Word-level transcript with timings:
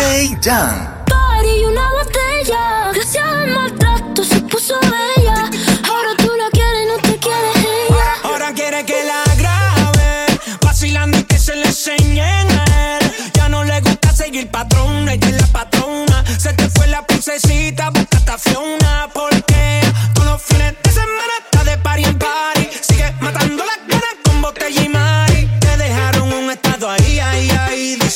DJ 0.00 0.38
Jan. 0.40 1.04
Party 1.04 1.64
una 1.66 1.92
botella. 1.92 2.90
Gracias 2.94 3.22
al 3.22 3.50
maltrato 3.50 4.24
se 4.24 4.40
puso 4.40 4.80
bella. 4.80 5.34
Ahora 5.88 6.10
tú 6.16 6.30
la 6.38 6.48
quieres, 6.50 6.88
no 6.88 6.96
te 7.02 7.18
quieres 7.18 7.56
ella. 7.56 8.14
Ahora 8.22 8.52
quiere 8.54 8.84
que 8.86 9.04
la 9.04 9.22
grabe. 9.36 10.26
Vacilando 10.62 11.18
y 11.18 11.24
que 11.24 11.38
se 11.38 11.54
le 11.54 11.66
enseñe 11.66 12.22
a 12.22 12.96
él. 12.96 13.12
Ya 13.34 13.50
no 13.50 13.62
le 13.62 13.78
gusta 13.82 14.10
seguir 14.14 14.50
patrona 14.50 15.16
y 15.16 15.18
que 15.18 15.32
la 15.32 15.46
patrona. 15.48 16.24
Se 16.38 16.54
te 16.54 16.70
fue 16.70 16.86
la 16.86 17.06
princesita, 17.06 17.90
busca 17.90 18.16
hasta 18.16 18.38
Fiona. 18.38 19.10
Por 19.12 19.29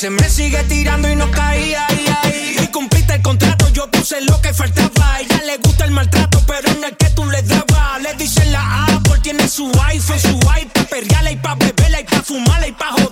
Se 0.04 0.10
me 0.10 0.28
sigue 0.28 0.62
tirando 0.64 1.10
y 1.10 1.16
no 1.16 1.30
caía. 1.30 1.86
Y, 1.92 2.06
ahí. 2.10 2.56
y 2.62 2.66
cumpliste 2.66 3.14
el 3.14 3.22
contrato, 3.22 3.70
yo 3.70 3.90
puse 3.90 4.20
lo 4.20 4.38
que 4.42 4.52
faltaba. 4.52 5.18
Ella 5.18 5.40
le 5.46 5.56
gusta 5.56 5.86
el 5.86 5.92
maltrato, 5.92 6.42
pero 6.46 6.68
en 6.72 6.84
el 6.84 6.94
que 6.94 7.08
tú 7.08 7.24
le 7.24 7.40
dabas. 7.40 8.02
Le 8.02 8.12
dicen 8.12 8.52
la 8.52 8.84
Apple, 8.84 9.18
tiene 9.22 9.48
su 9.48 9.72
iPhone, 9.82 10.20
su 10.20 10.36
iPad, 10.36 10.84
perreala 10.90 11.30
y 11.30 11.36
pa' 11.36 11.54
beberla 11.54 12.00
y 12.02 12.04
pa' 12.04 12.22
fumarla 12.22 12.68
y 12.68 12.72
pa' 12.72 12.92
joder 12.92 13.03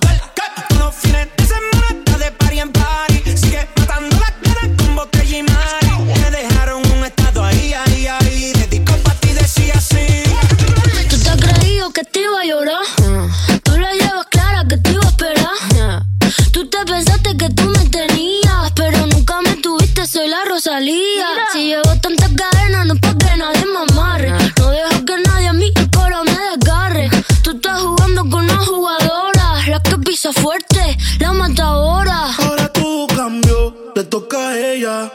le 34.03 34.09
toca 34.09 34.49
a 34.49 34.59
ella. 34.59 35.13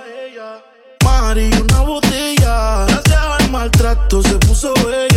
Mari, 1.03 1.49
una 1.61 1.81
botella. 1.81 2.85
Gracias 2.87 3.25
al 3.39 3.51
maltrato 3.51 4.21
se 4.21 4.37
puso 4.37 4.73
bella. 4.75 5.16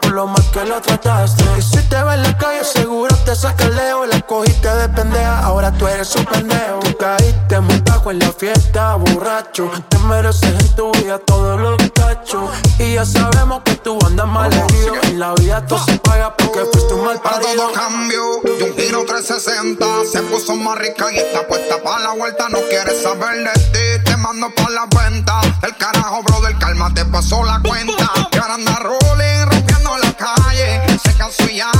por 0.00 0.12
lo 0.12 0.26
mal 0.26 0.42
que 0.52 0.64
lo 0.64 0.80
trataste. 0.80 1.44
Y 1.58 1.62
si 1.62 1.78
te 1.88 2.02
ve 2.02 2.14
en 2.14 2.22
la 2.22 2.36
calle, 2.36 2.64
seguro 2.64 3.14
te 3.24 3.34
saca 3.34 3.64
el 3.64 3.76
leo. 3.76 4.06
La 4.06 4.20
cogiste 4.20 4.68
de 4.68 4.88
pendeja, 4.88 5.40
ahora 5.40 5.72
tú 5.72 5.86
eres 5.86 6.14
un 6.16 6.24
pendejo. 6.24 6.80
Tú 6.80 6.96
caíste 6.96 7.60
muy 7.60 7.80
bajo 7.80 8.10
en 8.10 8.18
la 8.18 8.32
fiesta, 8.32 8.94
borracho. 8.96 9.70
Te 9.88 9.98
mereces 9.98 10.50
en 10.50 10.76
tu 10.76 10.92
vida 10.92 11.18
todos 11.18 11.60
los 11.60 11.76
cachos. 11.94 12.50
Y 12.78 12.94
ya 12.94 13.04
sabemos 13.04 13.62
que 13.64 13.76
tú 13.76 13.98
andas 14.06 14.26
mal 14.26 14.52
herido. 14.52 14.94
En 15.04 15.18
la 15.18 15.34
vida 15.34 15.64
todo 15.66 15.84
se 15.84 15.98
paga 15.98 16.36
porque 16.36 16.60
fuiste 16.72 16.94
un 16.94 17.04
mal 17.04 17.20
parido. 17.20 17.42
Para 17.42 17.56
todo 17.56 17.72
cambio, 17.72 18.22
yo 18.58 18.66
un 18.66 18.76
tiro 18.76 19.04
360. 19.04 19.86
Se 20.10 20.22
puso 20.22 20.54
más 20.56 20.78
rica 20.78 21.12
y 21.12 21.18
está 21.18 21.46
puesta 21.46 21.82
para 21.82 22.00
la 22.00 22.10
vuelta. 22.14 22.48
No 22.48 22.58
quiere 22.68 22.94
saber 23.00 23.44
de 23.44 23.60
ti, 23.72 24.04
te 24.04 24.16
mando 24.16 24.50
por 24.54 24.70
la 24.70 24.86
venta. 24.86 25.40
El 25.62 25.76
carajo, 25.76 26.22
bro, 26.22 26.40
brother, 26.40 26.58
calma, 26.58 26.92
te 26.94 27.04
pasó 27.04 27.44
la 27.44 27.60
cuenta. 27.60 28.10
Que 28.30 28.40
calço 31.24 31.50
e 31.50 31.62
a 31.62 31.70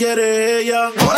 quiere 0.00 0.60
ella. 0.60 1.09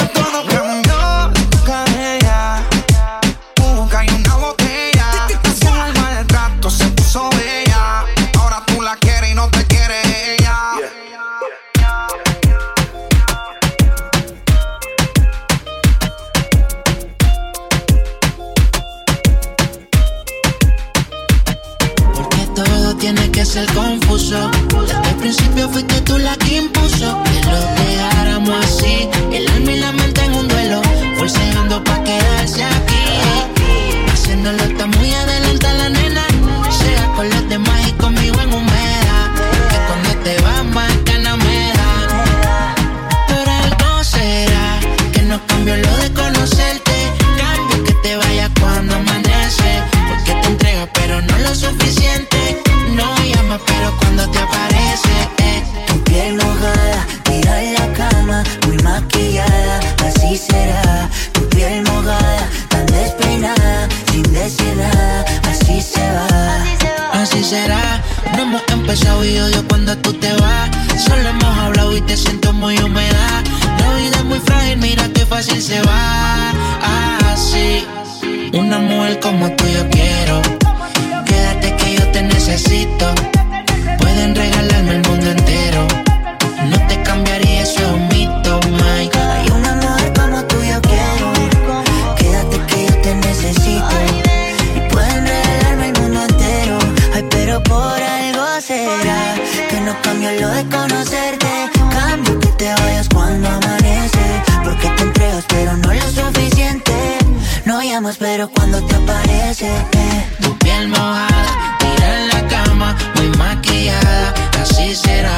pero 108.18 108.48
cuando 108.48 108.80
te 108.86 108.94
aparece, 108.94 109.66
eh. 109.66 110.26
tu 110.40 110.56
piel 110.58 110.88
mojada, 110.88 111.76
tira 111.78 112.18
en 112.18 112.28
la 112.28 112.48
cama, 112.48 112.96
muy 113.16 113.28
maquillada, 113.36 114.34
así 114.60 114.94
será. 114.94 115.36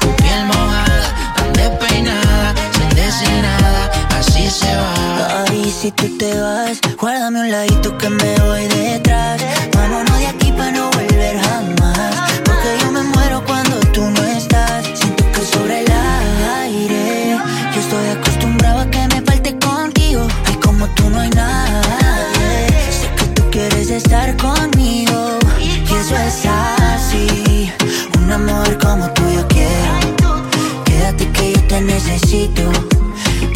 Tu 0.00 0.08
piel 0.16 0.44
mojada, 0.46 1.34
tan 1.36 1.52
despeinada, 1.52 2.54
sin 2.72 2.88
decir 2.90 3.28
nada, 3.42 3.90
así 4.18 4.48
se 4.48 4.76
va. 4.76 5.44
Ay, 5.48 5.74
si 5.80 5.90
tú 5.92 6.16
te 6.18 6.40
vas, 6.40 6.80
guárdame 7.00 7.40
un 7.40 7.50
ladito 7.50 7.96
que 7.98 8.08
me 8.08 8.34
voy 8.40 8.68
de 8.68 8.83
necesito. 31.94 32.62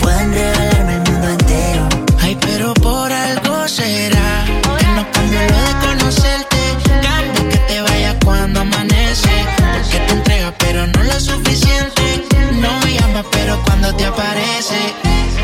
Pueden 0.01 0.33
regalarme 0.33 0.95
el 0.95 1.11
mundo 1.11 1.29
entero. 1.29 1.89
Ay, 2.21 2.39
pero 2.41 2.73
por 2.75 3.13
algo 3.13 3.67
será. 3.67 4.31
Que 4.79 4.87
no 4.97 5.03
cambio 5.11 5.41
lo 5.51 5.59
de 5.67 5.75
conocerte. 5.87 6.61
Cambio 7.03 7.49
que 7.51 7.59
te 7.69 7.81
vaya 7.83 8.17
cuando 8.25 8.61
amanece. 8.61 9.35
Porque 9.73 9.99
te 10.07 10.13
entrega, 10.13 10.55
pero 10.59 10.87
no 10.87 11.03
lo 11.03 11.19
suficiente. 11.19 12.03
No 12.63 12.71
llama, 12.87 13.25
pero 13.33 13.61
cuando 13.65 13.93
te 13.97 14.05
aparece. 14.07 14.81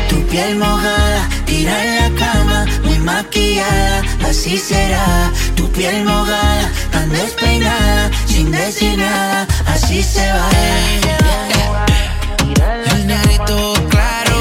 Tu 0.09 0.17
piel 0.27 0.55
mojada, 0.55 1.27
tira 1.45 1.73
en 1.85 1.95
la 2.01 2.09
cama, 2.25 2.65
muy 2.85 2.99
maquillada, 2.99 4.03
así 4.29 4.57
será. 4.57 5.31
Tu 5.55 5.69
piel 5.71 6.05
mojada, 6.05 6.71
tan 6.91 7.09
despeinada, 7.09 8.09
sin 8.25 8.51
decir 8.51 8.97
nada, 8.97 9.47
así 9.67 10.01
se 10.01 10.25
va. 10.31 10.49
Eh, 10.51 11.01
eh, 11.03 11.17
eh, 11.19 12.14
el 12.61 13.07
negrito 13.07 13.73
claro. 13.89 14.35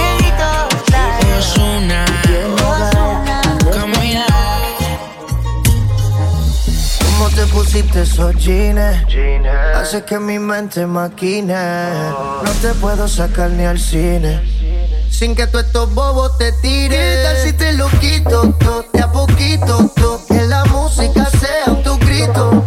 Osuna. 1.39 2.05
Camilo. 3.73 4.23
¿Cómo 7.05 7.29
te 7.31 7.47
pusiste 7.47 8.03
esos 8.03 8.35
jeans? 8.37 8.81
Hace 9.77 10.05
que 10.05 10.19
mi 10.19 10.39
mente 10.39 10.87
maquine. 10.87 11.55
No 12.45 12.51
te 12.63 12.73
puedo 12.75 13.07
sacar 13.09 13.51
ni 13.51 13.65
al 13.65 13.79
cine. 13.79 14.41
Sin 15.11 15.35
que 15.35 15.47
tú 15.47 15.59
estos 15.59 15.95
bobos 15.95 16.37
te 16.39 16.53
tires. 16.53 16.99
¿Qué 16.99 17.23
tal 17.23 17.37
si 17.37 17.53
te 17.53 17.73
lo 17.75 17.89
quito? 18.01 18.53
To, 18.59 18.85
de 18.93 19.01
a 19.01 19.13
poquito, 19.13 19.91
to, 19.95 20.21
que 20.27 20.43
la 20.43 20.65
música 20.65 21.29
sea 21.31 21.83
tu 21.85 21.97
grito. 21.99 22.65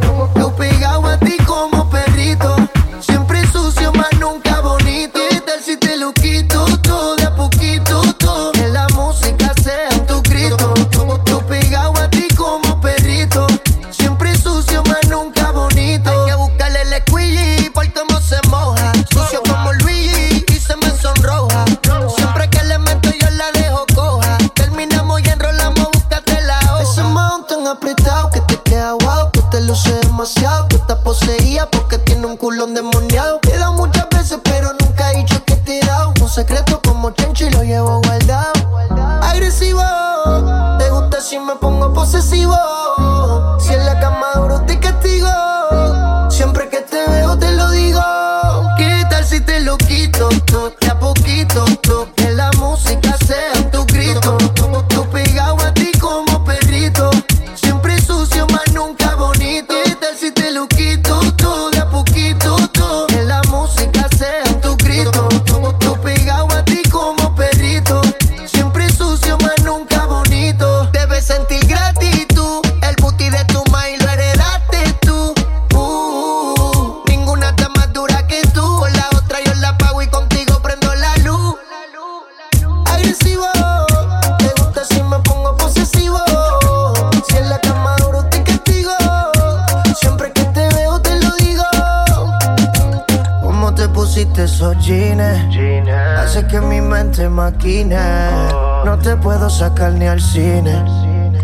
No 97.85 98.97
te 99.03 99.15
puedo 99.17 99.49
sacar 99.51 99.91
ni 99.93 100.07
al 100.07 100.19
cine. 100.19 100.83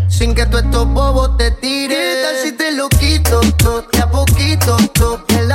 Sin 0.08 0.34
que 0.34 0.44
tú 0.46 0.58
estos 0.58 0.86
bobos 0.88 1.36
te 1.36 1.52
tires. 1.52 1.96
¿Qué 1.96 2.22
tal 2.24 2.36
si 2.42 2.52
te 2.52 2.72
lo 2.72 2.88
quito, 2.88 3.40
todo, 3.56 3.82
de 3.92 4.00
a 4.00 4.10
poquito, 4.10 4.76
todo, 4.94 5.24
de 5.28 5.44
la 5.44 5.53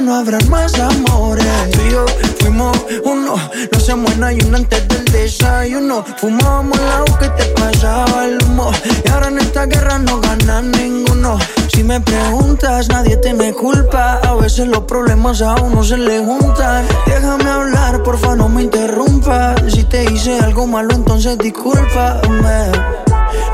no 0.00 0.14
habrán 0.14 0.48
más 0.48 0.74
amores. 0.78 1.46
Tú 1.72 1.80
y 1.86 1.92
yo 1.92 2.04
fuimos 2.40 2.76
uno, 3.04 3.36
no 3.72 3.80
se 3.80 3.94
muera 3.94 4.32
y 4.32 4.40
uno 4.40 4.56
antes 4.56 4.86
del 4.88 5.04
desayuno. 5.04 6.04
Fumábamos 6.18 6.78
la 6.78 7.18
que 7.18 7.28
te 7.30 7.44
pasaba 7.52 8.24
el 8.26 8.42
humo. 8.42 8.70
Y 9.04 9.08
ahora 9.10 9.28
en 9.28 9.38
esta 9.38 9.66
guerra 9.66 9.98
no 9.98 10.20
gana 10.20 10.62
ninguno. 10.62 11.38
Si 11.68 11.84
me 11.84 12.00
preguntas, 12.00 12.88
nadie 12.88 13.16
te 13.18 13.34
me 13.34 13.52
culpa. 13.52 14.20
A 14.24 14.34
veces 14.34 14.66
los 14.68 14.84
problemas 14.84 15.42
a 15.42 15.54
uno 15.56 15.84
se 15.84 15.96
le 15.96 16.18
juntan. 16.24 16.86
Déjame 17.06 17.50
hablar, 17.50 18.02
porfa, 18.02 18.34
no 18.34 18.48
me 18.48 18.62
interrumpa. 18.62 19.54
Si 19.68 19.84
te 19.84 20.04
hice 20.10 20.38
algo 20.40 20.66
malo, 20.66 20.94
entonces 20.94 21.38
discúlpame. 21.38 22.72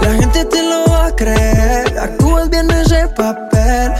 La 0.00 0.14
gente 0.14 0.44
te 0.44 0.62
lo 0.62 0.84
va 0.90 1.06
a 1.06 1.16
creer. 1.16 1.98
Actúas 1.98 2.48
bien 2.48 2.70
ese 2.70 3.08
papel 3.08 3.92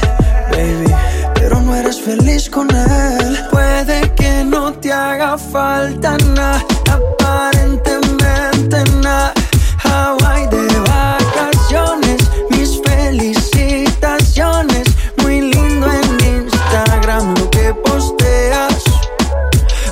eres 1.90 2.02
feliz 2.02 2.48
con 2.48 2.70
él. 2.70 3.38
Puede 3.50 4.14
que 4.14 4.44
no 4.44 4.72
te 4.74 4.92
haga 4.92 5.36
falta 5.36 6.16
nada, 6.36 6.64
aparentemente 6.88 8.84
nada. 9.02 9.34
Hawaii 9.82 10.46
de 10.46 10.68
vacaciones, 10.88 12.30
mis 12.50 12.80
felicitaciones. 12.82 14.86
Muy 15.22 15.40
lindo 15.40 15.88
en 15.92 16.44
Instagram 16.44 17.34
lo 17.36 17.50
que 17.50 17.74
posteas. 17.74 18.84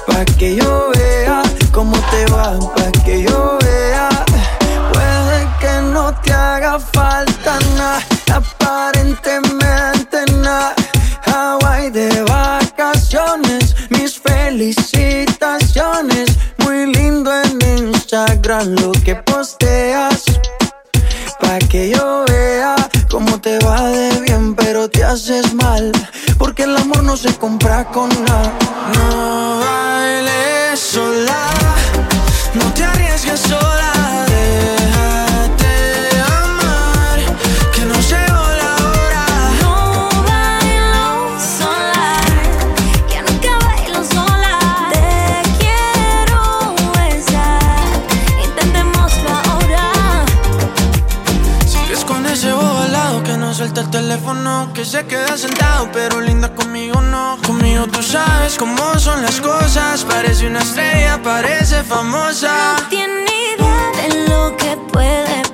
Pa' 0.07 0.25
que 0.38 0.55
yo 0.57 0.90
vea 0.95 1.43
cómo 1.73 1.99
te 2.12 2.26
va, 2.33 2.57
pa' 2.76 2.93
que 3.05 3.25
yo 3.25 3.59
vea. 3.61 4.09
Puede 4.93 5.49
que 5.61 5.83
no 5.93 6.14
te 6.23 6.33
haga 6.33 6.78
falta 6.78 7.59
nada, 7.76 8.00
aparentemente. 8.33 9.98
De 11.92 12.23
vacaciones, 12.23 13.76
mis 13.88 14.18
felicitaciones. 14.18 16.28
Muy 16.59 16.87
lindo 16.92 17.30
en 17.33 17.59
Instagram 17.78 18.75
lo 18.75 18.92
que 18.92 19.16
posteas. 19.16 20.23
Pa' 21.40 21.59
que 21.71 21.88
yo 21.88 22.26
vea 22.28 22.76
cómo 23.11 23.40
te 23.40 23.59
va 23.61 23.88
de 23.88 24.21
bien, 24.21 24.54
pero 24.54 24.90
te 24.90 25.02
haces 25.02 25.54
mal. 25.54 25.90
Porque 26.37 26.64
el 26.64 26.76
amor 26.76 27.04
no 27.04 27.16
se 27.16 27.35
compra 27.37 27.87
con 27.87 28.11
nada. 28.25 28.52
No 28.95 29.61
bailes 29.61 30.78
sola, 30.78 31.49
no 32.52 32.71
te 32.75 32.85
arriesgues 32.85 33.40
sola. 33.40 33.98
Que 54.75 54.85
se 54.85 55.07
queda 55.07 55.37
sentado, 55.37 55.89
pero 55.93 56.21
linda 56.21 56.55
conmigo 56.55 57.01
no. 57.01 57.39
Conmigo 57.47 57.87
tú 57.87 58.03
sabes 58.03 58.57
cómo 58.59 58.99
son 58.99 59.23
las 59.23 59.41
cosas, 59.41 60.05
parece 60.05 60.47
una 60.47 60.61
estrella, 60.61 61.21
parece 61.23 61.83
famosa. 61.85 62.77
No 62.81 62.89
tiene 62.89 63.31
idea 63.55 63.91
de 63.97 64.29
lo 64.29 64.57
que 64.57 64.77
puede 64.93 65.48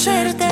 conocerte. 0.00 0.49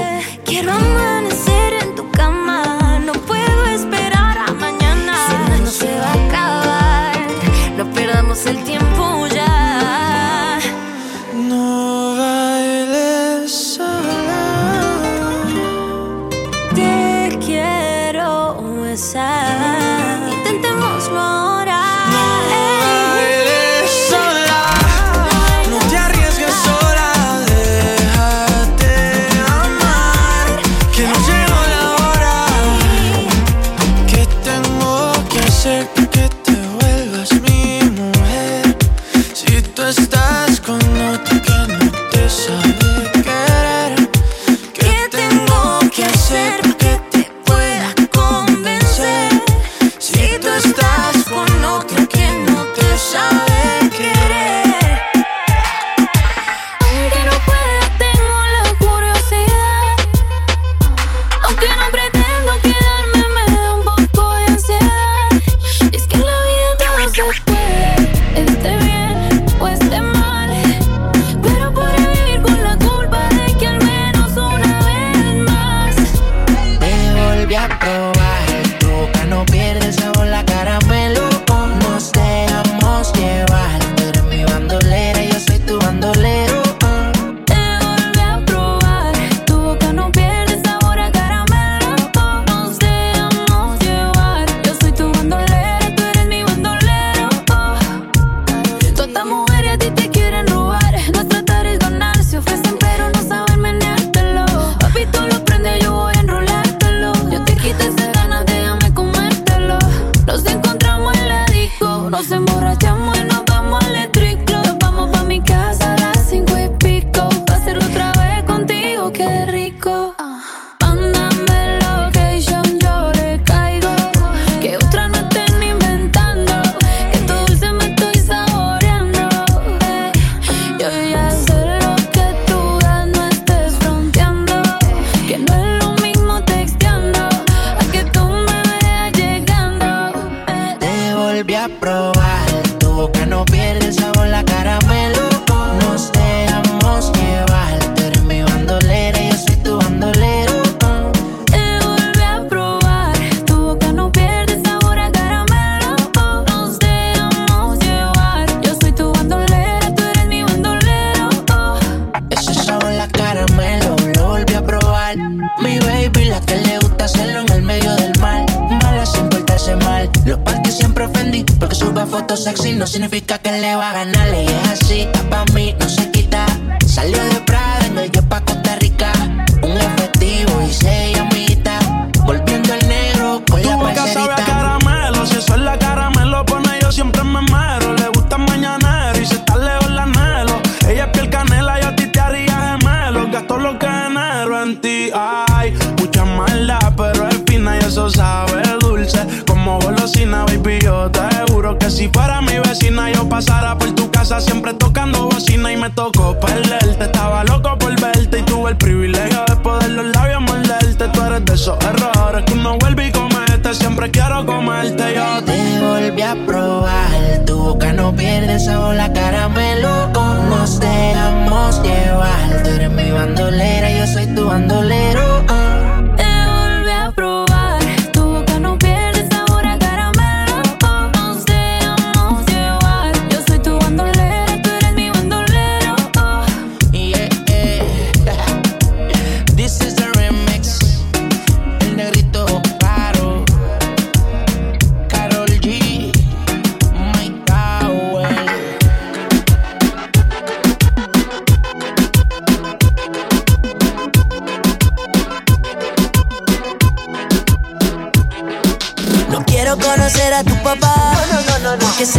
No 172.78 172.86
significa 172.86 173.27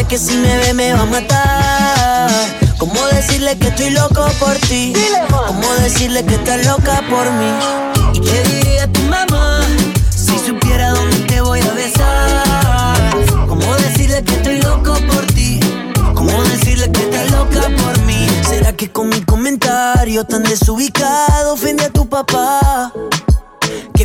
que 0.10 0.18
si 0.18 0.36
me 0.38 0.58
ve 0.58 0.74
me 0.74 0.92
va 0.92 1.02
a 1.02 1.06
matar. 1.06 2.32
¿Cómo 2.80 3.00
decirle 3.12 3.56
que 3.60 3.68
estoy 3.68 3.92
loco 3.92 4.26
por 4.40 4.56
ti? 4.68 4.92
¿Cómo 5.30 5.74
decirle 5.84 6.26
que 6.26 6.34
estás 6.34 6.66
loca 6.66 7.04
por 7.08 7.32
mí? 7.34 7.52
¿Y 8.14 8.20
qué 8.22 8.42
diría 8.44 8.92
tu 8.92 9.02
mamá 9.02 9.62
si 10.10 10.40
supiera 10.40 10.90
dónde 10.94 11.18
te 11.28 11.42
voy 11.42 11.62
a 11.62 11.74
besar? 11.74 13.48
¿Cómo 13.48 13.76
decirle 13.76 14.24
que 14.24 14.34
estoy 14.34 14.62
loco 14.64 14.96
por 15.14 15.28
ti? 15.28 15.60
¿Cómo 16.16 16.44
decirle 16.44 16.92
que 16.92 17.02
estás 17.02 17.30
loca 17.30 17.62
por 17.84 18.00
mí? 18.06 18.28
¿Será 18.50 18.74
que 18.74 18.92
con 18.92 19.10
mi 19.10 19.22
comentario 19.22 20.24
tan 20.24 20.42
desubicado 20.42 21.54
ofende 21.54 21.86
a 21.86 21.90
tu 21.92 22.10
papá? 22.10 22.92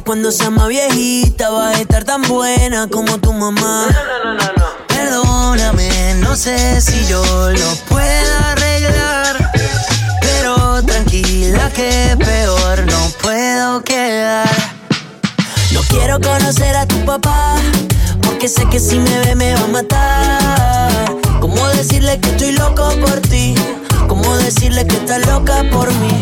Cuando 0.05 0.31
sea 0.31 0.51
más 0.51 0.69
viejita 0.69 1.49
va 1.49 1.71
a 1.71 1.81
estar 1.81 2.05
tan 2.05 2.21
buena 2.23 2.88
como 2.88 3.19
tu 3.19 3.33
mamá. 3.33 3.87
Perdóname, 4.87 6.14
no 6.21 6.37
sé 6.37 6.81
si 6.83 7.07
yo 7.07 7.23
lo 7.51 7.75
puedo 7.88 8.38
arreglar. 8.49 9.51
Pero 10.21 10.83
tranquila 10.83 11.71
que 11.71 12.17
peor 12.19 12.85
no 12.85 13.11
puedo 13.23 13.83
quedar. 13.83 14.49
No 15.73 15.81
quiero 15.88 16.21
conocer 16.21 16.77
a 16.77 16.87
tu 16.87 17.03
papá, 17.07 17.57
porque 18.23 18.47
sé 18.49 18.69
que 18.69 18.79
si 18.79 18.99
me 18.99 19.19
ve 19.21 19.35
me 19.35 19.55
va 19.55 19.61
a 19.61 19.69
matar. 19.69 21.17
¿Cómo 21.40 21.67
decirle 21.69 22.21
que 22.21 22.29
estoy 22.29 22.53
loco 22.53 22.90
por 23.01 23.21
ti? 23.21 23.55
¿Cómo 24.07 24.37
decirle 24.37 24.87
que 24.87 24.97
estás 24.97 25.27
loca 25.27 25.64
por 25.73 25.90
mí? 25.95 26.21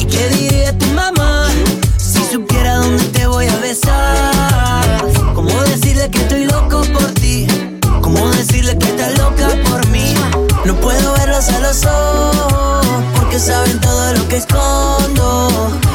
¿Y 0.00 0.04
qué 0.06 0.28
diría 0.30 0.76
tu 0.76 0.86
mamá 0.86 1.48
si 1.96 2.24
supiera 2.24 2.76
dónde 2.76 3.04
te 3.04 3.19
besar? 3.70 5.06
¿Cómo 5.34 5.62
decirle 5.62 6.10
que 6.10 6.18
estoy 6.18 6.44
loco 6.46 6.82
por 6.92 7.08
ti? 7.20 7.46
¿Cómo 8.02 8.28
decirle 8.30 8.76
que 8.76 8.86
estás 8.86 9.16
loca 9.16 9.48
por 9.68 9.86
mí? 9.88 10.14
No 10.64 10.74
puedo 10.74 11.12
verlos 11.14 11.48
a 11.48 11.60
los 11.60 11.84
ojos 11.84 12.86
porque 13.16 13.38
saben 13.38 13.80
todo 13.80 14.12
lo 14.14 14.28
que 14.28 14.38
escondo. 14.38 15.48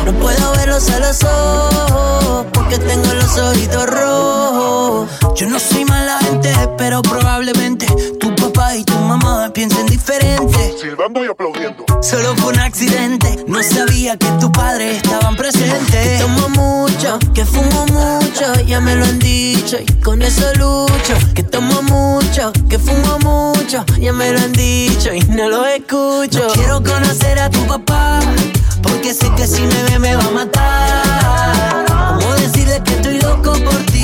No 0.05 0.11
puedo 0.23 0.51
verlos 0.53 0.89
a 0.89 0.99
los 0.99 1.21
ojos 1.23 2.45
porque 2.53 2.77
tengo 2.77 3.13
los 3.13 3.37
ojitos 3.37 3.85
rojos. 3.87 5.09
Yo 5.35 5.47
no 5.47 5.59
soy 5.59 5.83
mala 5.83 6.17
gente, 6.19 6.53
pero 6.77 7.01
probablemente 7.01 7.87
tu 8.21 8.33
papá 8.35 8.73
y 8.77 8.85
tu 8.85 8.97
mamá 9.11 9.51
piensen 9.53 9.85
diferente. 9.87 10.75
Silbando 10.81 11.25
y 11.25 11.27
aplaudiendo. 11.27 11.74
Solo 12.05 12.35
fue 12.35 12.53
un 12.53 12.59
accidente, 12.59 13.43
no 13.47 13.63
sabía 13.63 14.15
que 14.15 14.27
tus 14.39 14.51
padres 14.51 14.97
estaban 14.97 15.35
presentes. 15.35 15.89
Que 15.89 16.19
tomo 16.19 16.49
mucho, 16.49 17.17
que 17.33 17.43
fumo 17.43 17.87
mucho, 17.87 18.53
ya 18.67 18.79
me 18.79 18.95
lo 18.95 19.05
han 19.05 19.17
dicho 19.17 19.77
y 19.79 19.91
con 20.03 20.21
eso 20.21 20.53
lucho. 20.53 21.15
Que 21.33 21.41
tomo 21.41 21.81
mucho, 21.81 22.53
que 22.69 22.77
fumo 22.77 23.17
mucho, 23.23 23.83
ya 23.99 24.13
me 24.13 24.31
lo 24.31 24.39
han 24.39 24.53
dicho 24.53 25.15
y 25.15 25.19
no 25.21 25.49
lo 25.49 25.65
escucho. 25.65 26.47
No 26.47 26.53
quiero 26.53 26.83
conocer 26.83 27.39
a 27.39 27.49
tu 27.49 27.65
papá, 27.65 28.19
porque 28.83 29.11
sé 29.11 29.31
que 29.35 29.47
si 29.47 29.63
me 29.63 29.83
ve 29.85 29.97
me 29.97 30.15
va 30.15 30.25
a 30.25 30.29
matar. 30.29 31.85
¿Cómo 32.19 32.35
decirle 32.35 32.83
que 32.85 32.93
estoy 32.93 33.19
loco 33.19 33.53
por 33.53 33.83
ti? 33.87 34.03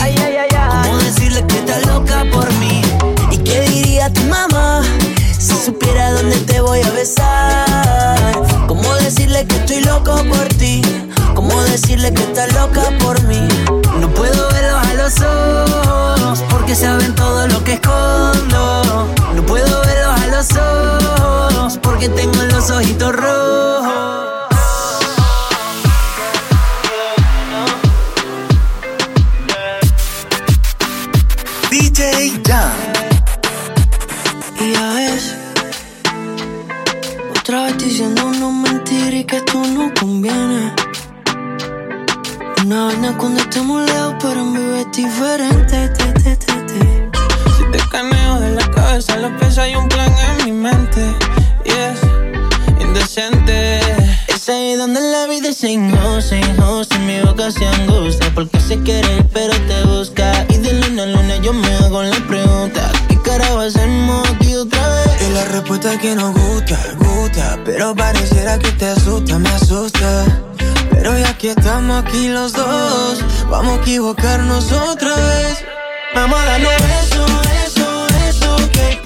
¿Cómo 0.82 0.98
decirle 0.98 1.46
que 1.46 1.60
estás 1.60 1.86
loca 1.86 2.26
por 2.32 2.52
mí? 2.54 2.82
¿Y 3.30 3.38
qué 3.38 3.62
diría 3.70 4.12
tu 4.12 4.22
mamá 4.22 4.82
si 5.38 5.54
supiera 5.64 6.14
dónde 6.14 6.38
te 6.38 6.62
voy 6.62 6.82
a 6.82 6.90
besar? 6.90 7.71
¿Cómo 9.12 9.20
decirle 9.20 9.46
que 9.46 9.56
estoy 9.58 9.84
loco 9.84 10.16
por 10.24 10.48
ti? 10.58 10.82
¿Cómo 11.36 11.62
decirle 11.64 12.14
que 12.14 12.24
estás 12.24 12.54
loca 12.54 12.82
por 13.00 13.22
mí? 13.24 13.46
No 14.00 14.10
puedo 14.14 14.50
verlos 14.54 14.88
a 14.88 14.94
los 14.94 15.20
ojos 15.20 16.44
porque 16.50 16.74
saben 16.74 17.14
todo 17.14 17.46
lo 17.50 17.62
que 17.62 17.74
escondo. 17.74 19.10
No 19.36 19.46
puedo 19.46 19.82
verlos 19.82 20.22
a 20.22 20.28
los 20.28 20.48
ojos 20.56 21.78
porque 21.84 22.08
tengo 22.08 22.42
los 22.54 22.70
ojitos 22.70 23.14
rojos. 23.14 24.48
DJ. 31.70 32.32
Y 34.62 34.72
ya 34.72 34.94
ves, 34.94 35.36
otra 37.36 37.64
vez 37.66 37.78
conviene. 40.22 40.74
Una 42.64 42.86
vaina 42.86 43.18
cuando 43.18 43.42
estemos 43.42 43.84
lejos, 43.90 44.16
pero 44.20 44.42
en 44.42 44.54
vivo 44.54 44.76
es 44.76 44.92
diferente. 44.92 45.90
Te, 45.90 46.14
te, 46.14 46.36
te. 46.36 47.10
Si 47.58 47.72
te 47.72 47.80
caneo 47.90 48.40
de 48.40 48.52
la 48.52 48.70
cabeza 48.70 49.14
a 49.14 49.18
los 49.18 49.32
pies 49.40 49.58
hay 49.58 49.76
un 49.76 49.88
plan 49.88 50.14
en 50.30 50.46
mi 50.46 50.52
mente. 50.52 51.02
Yes, 51.66 52.00
indecente. 52.80 53.80
Es 54.28 54.48
ahí 54.50 54.76
donde 54.76 55.00
la 55.00 55.26
vida 55.28 55.54
se 55.54 55.72
ingoza, 55.72 56.36
ingoza, 56.38 57.00
mi 57.00 57.20
boca 57.22 57.52
se 57.52 57.66
angustia 57.66 58.32
Porque 58.34 58.60
se 58.60 58.82
quiere 58.82 59.24
pero 59.32 59.54
te 59.68 59.84
busca 59.84 60.48
Y 60.50 60.58
de 60.58 60.74
luna 60.74 61.04
a 61.04 61.06
luna 61.06 61.36
yo 61.44 61.54
me 61.54 61.68
hago 61.76 62.02
la 62.02 62.20
pregunta 62.28 62.92
¿Qué 63.08 63.22
carajo 63.22 63.60
hacemos 63.60 64.28
aquí 64.32 64.56
otra 64.56 64.82
vez? 64.96 65.30
Y 65.30 65.34
la 65.34 65.46
respuesta 65.46 65.96
que 66.00 66.16
nos 66.16 66.34
gusta 66.34 66.80
Pero 67.82 67.96
pareciera 67.96 68.60
que 68.60 68.72
te 68.74 68.86
asusta, 68.86 69.40
me 69.40 69.50
asusta. 69.50 70.24
Pero 70.92 71.18
ya 71.18 71.36
que 71.36 71.50
estamos 71.50 72.04
aquí 72.04 72.28
los 72.28 72.54
dos 72.54 73.26
Vamos 73.50 73.80
a 73.80 73.82
equivocarnos 73.82 74.72
otra 74.72 75.16
vez. 75.16 75.66
Vamos 76.14 76.40
a 76.40 76.46
darnos 76.46 76.74
eso, 77.04 77.26
eso, 77.66 78.08
eso 78.30 78.72
Que 78.72 79.02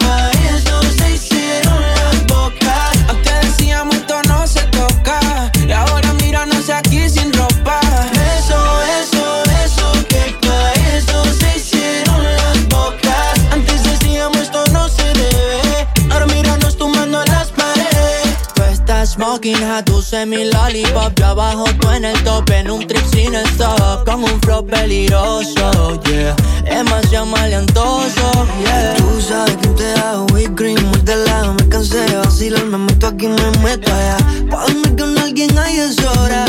smoking 19.35 19.83
tu 19.85 20.01
mi 20.27 20.45
lollipop. 20.45 21.13
Yo 21.19 21.25
abajo, 21.25 21.65
tú 21.79 21.89
en 21.89 22.05
el 22.05 22.23
top, 22.23 22.49
en 22.51 22.69
un 22.69 22.87
trip 22.87 23.03
sin 23.11 23.35
stop. 23.35 24.05
Con 24.05 24.23
un 24.23 24.41
flow 24.41 24.65
peligroso, 24.65 25.99
yeah. 26.03 26.35
Demasiado 26.63 27.25
maleantoso, 27.25 28.47
yeah. 28.63 28.95
Tú 28.97 29.21
sabes 29.21 29.57
que 29.57 29.67
te 29.69 29.93
hago 29.99 30.25
whipped 30.33 30.55
cream, 30.55 30.83
muy 30.85 30.99
de 31.01 31.17
lado. 31.17 31.53
Me 31.53 31.67
cansé 31.67 31.97
de 31.97 32.17
vacilar, 32.17 32.65
me 32.65 32.77
meto 32.77 33.07
aquí, 33.07 33.27
me 33.27 33.51
meto 33.63 33.91
allá. 33.91 34.17
Pa' 34.49 34.61
dormir 34.61 34.95
con 34.97 35.17
alguien 35.17 35.57
ahí 35.57 35.79
es 35.79 35.97
hora. 35.99 36.45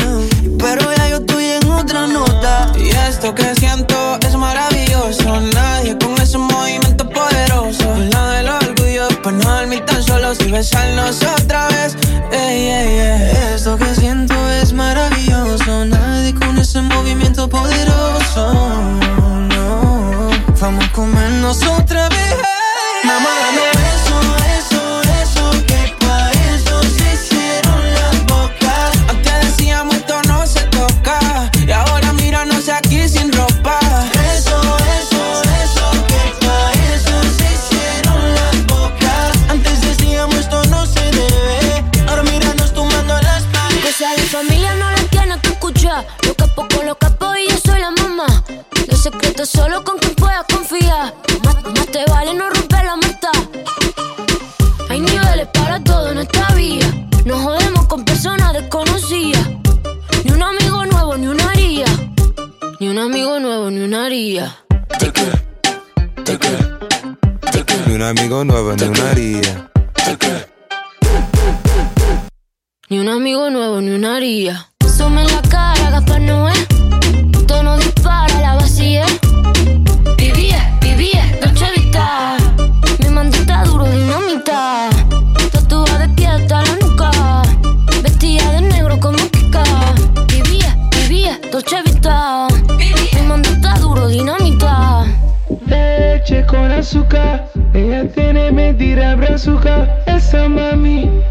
Pero 0.57 0.81
ya 0.95 1.09
yo 1.09 1.17
estoy 1.17 1.45
en 1.45 1.71
otra 1.71 2.07
nota. 2.07 2.71
Y 2.79 2.89
esto 2.89 3.33
que 3.35 3.53
siento 3.55 4.17
es 4.25 4.35
maravilloso. 4.35 5.41
Nadie 5.53 5.97
con 5.97 6.19
ese 6.21 6.37
movimiento 6.37 7.06
y 10.45 10.51
besarnos 10.51 11.21
otra 11.23 11.67
vez. 11.67 11.95
Ey, 12.31 12.69
ey, 12.69 12.99
ey. 12.99 13.31
Esto 13.55 13.77
que 13.77 13.93
siento 13.95 14.33
es 14.51 14.73
maravilloso. 14.73 15.85
Nadie 15.85 16.33
con 16.33 16.57
ese 16.57 16.81
movimiento 16.81 17.47
poderoso. 17.49 18.53
No, 19.49 20.29
vamos 20.59 20.85
a 20.85 20.91
comernos 20.91 21.63
otra 21.63 22.09
vez. 22.09 22.35
Mamá, 23.03 23.29
amigo 68.41 68.53
nuevo, 68.53 68.75
ni 68.75 68.83
una 68.83 69.11
haría. 69.11 69.71
Ni 72.89 72.99
un 72.99 73.09
amigo 73.09 73.49
nuevo, 73.49 73.81
ni 73.81 73.91
una 73.91 74.15
haría. 74.15 74.66
Brazuca. 99.77 100.03
Esa 100.07 100.49
mami 100.49 101.23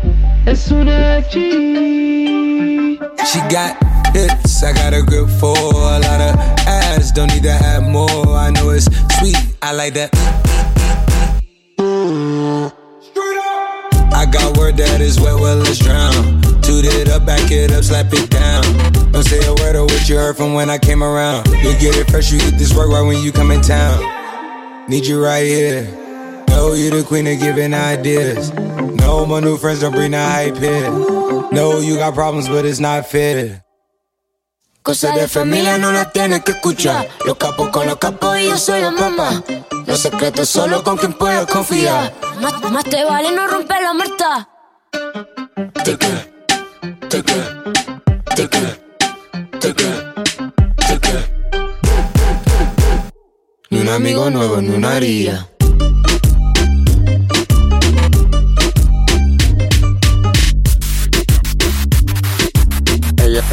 es 0.47 0.71
una 0.71 1.21
G. 1.31 2.99
She 3.27 3.41
got 3.51 3.77
hits, 4.15 4.63
I 4.63 4.73
got 4.73 4.95
a 4.95 5.03
grip 5.03 5.29
for 5.41 5.57
a 5.57 5.99
lot 5.99 6.21
of 6.21 6.37
ass. 6.67 7.13
Don't 7.13 7.33
need 7.33 7.43
to 7.43 7.53
have 7.53 7.83
more. 7.89 8.29
I 8.29 8.51
know 8.51 8.71
it's 8.71 8.87
sweet, 9.19 9.37
I 9.63 9.73
like 9.73 9.95
that. 9.95 10.11
I 14.13 14.25
got 14.25 14.57
word 14.57 14.77
that 14.79 15.01
is 15.01 15.21
wet, 15.21 15.35
well, 15.35 15.57
let's 15.57 15.79
drown. 15.79 16.41
Toot 16.63 16.85
it 16.85 17.09
up, 17.09 17.27
back 17.27 17.51
it 17.51 17.71
up, 17.73 17.85
slap 17.85 18.13
it 18.13 18.31
down. 18.31 18.63
Don't 19.13 19.23
say 19.23 19.45
a 19.47 19.55
word 19.55 19.77
of 19.77 19.85
what 19.85 20.09
you 20.09 20.17
heard 20.17 20.37
from 20.37 20.55
when 20.55 20.71
I 20.71 20.79
came 20.79 21.03
around. 21.03 21.47
You 21.49 21.77
get 21.79 21.97
it 21.97 22.11
fresh, 22.11 22.33
you 22.33 22.39
get 22.39 22.59
this 22.59 22.75
work 22.75 22.89
right 22.89 23.03
when 23.03 23.23
you 23.23 23.31
come 23.33 23.51
in 23.51 23.61
town. 23.61 24.01
Need 24.89 25.07
you 25.07 25.23
right 25.23 25.45
here. 25.45 26.06
Know 26.67 26.75
you 26.75 26.91
the 26.91 27.05
queen 27.05 27.29
of 27.29 27.39
giving 27.39 27.73
ideas. 27.73 28.51
No, 28.99 29.25
my 29.25 29.39
new 29.39 29.57
friends 29.57 29.83
don't 29.83 29.93
bring 29.95 30.11
the 30.11 30.19
hype 30.19 30.57
here. 30.57 30.91
No, 31.53 31.79
you 31.79 31.97
got 31.97 32.15
problems, 32.15 32.49
but 32.49 32.65
it's 32.65 32.81
not 32.81 33.07
fair. 33.07 33.63
Cosas 34.83 35.15
de 35.15 35.29
familia 35.29 35.79
no 35.79 35.93
las 35.93 36.13
tienes 36.13 36.43
que 36.43 36.51
escuchar. 36.51 37.07
Los 37.25 37.37
capos 37.37 37.69
con 37.69 37.87
los 37.87 37.99
capos 37.99 38.37
y 38.41 38.49
yo 38.49 38.59
soy 38.59 38.81
la 38.81 38.91
mamá. 38.91 39.45
Los 39.87 40.01
secretos 40.01 40.49
solo 40.49 40.83
con 40.83 40.97
quien 40.97 41.13
puedo 41.13 41.47
confiar. 41.47 42.13
Más, 42.41 42.61
más 42.73 42.83
te 42.83 43.05
vale 43.05 43.31
no 43.31 43.47
romper 43.47 43.83
la 43.83 43.95
muerta. 43.95 44.49
Te 45.85 45.97
te 45.97 46.09
te 47.09 47.23
te 47.23 48.49
te 48.49 48.77
ni 53.71 53.79
un 53.79 53.89
amigo 53.89 54.31
nuevo, 54.31 54.61
ni 54.61 54.71
una 54.71 54.97
haría. 54.97 55.49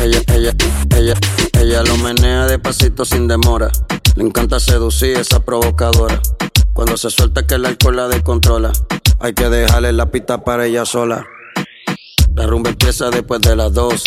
Ella, 0.03 0.21
ella, 0.33 0.53
ella, 0.97 1.13
ella, 1.59 1.83
lo 1.83 1.97
menea 1.97 2.45
despacito 2.45 3.05
sin 3.05 3.27
demora. 3.27 3.71
Le 4.15 4.25
encanta 4.25 4.59
seducir 4.59 5.17
esa 5.17 5.39
provocadora. 5.39 6.21
Cuando 6.73 6.97
se 6.97 7.09
suelta 7.09 7.47
que 7.47 7.55
el 7.55 7.65
alcohol 7.65 7.95
la 7.95 8.07
descontrola. 8.09 8.73
Hay 9.19 9.33
que 9.33 9.47
dejarle 9.47 9.93
la 9.93 10.11
pista 10.11 10.43
para 10.43 10.65
ella 10.65 10.85
sola. 10.85 11.25
La 12.35 12.45
rumba 12.45 12.71
empieza 12.71 13.09
después 13.11 13.39
de 13.41 13.55
las 13.55 13.73
dos. 13.73 14.03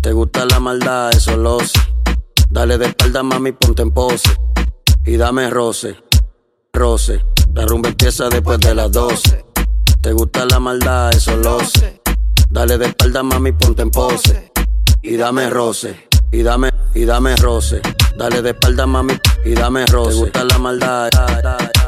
Te 0.00 0.12
gusta 0.12 0.44
la 0.44 0.58
maldad, 0.58 1.14
eso 1.14 1.36
lo 1.36 1.60
sé. 1.60 1.80
Dale 2.50 2.76
de 2.76 2.86
espalda, 2.86 3.22
mami, 3.22 3.52
ponte 3.52 3.82
en 3.82 3.92
pose 3.92 4.28
y 5.04 5.16
dame 5.16 5.50
roce, 5.50 5.96
roce. 6.72 7.24
La 7.54 7.64
rumba 7.66 7.90
empieza 7.90 8.28
después 8.28 8.58
de 8.60 8.74
las 8.74 8.90
12. 8.90 9.44
Te 10.00 10.12
gusta 10.12 10.44
la 10.46 10.58
maldad, 10.58 11.14
eso 11.14 11.36
lo 11.36 11.60
sé. 11.60 12.00
Dale 12.50 12.78
de 12.78 12.86
espalda, 12.86 13.22
mami, 13.22 13.52
ponte 13.52 13.82
en 13.82 13.90
pose. 13.90 14.51
Y 15.04 15.16
dame 15.16 15.50
roce, 15.50 16.08
y 16.30 16.44
dame, 16.44 16.70
y 16.94 17.04
dame 17.04 17.34
roce. 17.34 17.82
Dale 18.16 18.40
de 18.40 18.50
espalda, 18.50 18.86
mami, 18.86 19.14
y 19.44 19.52
dame 19.52 19.84
roce. 19.86 20.10
Te 20.10 20.16
gusta 20.16 20.44
la 20.44 20.58
maldad, 20.58 21.10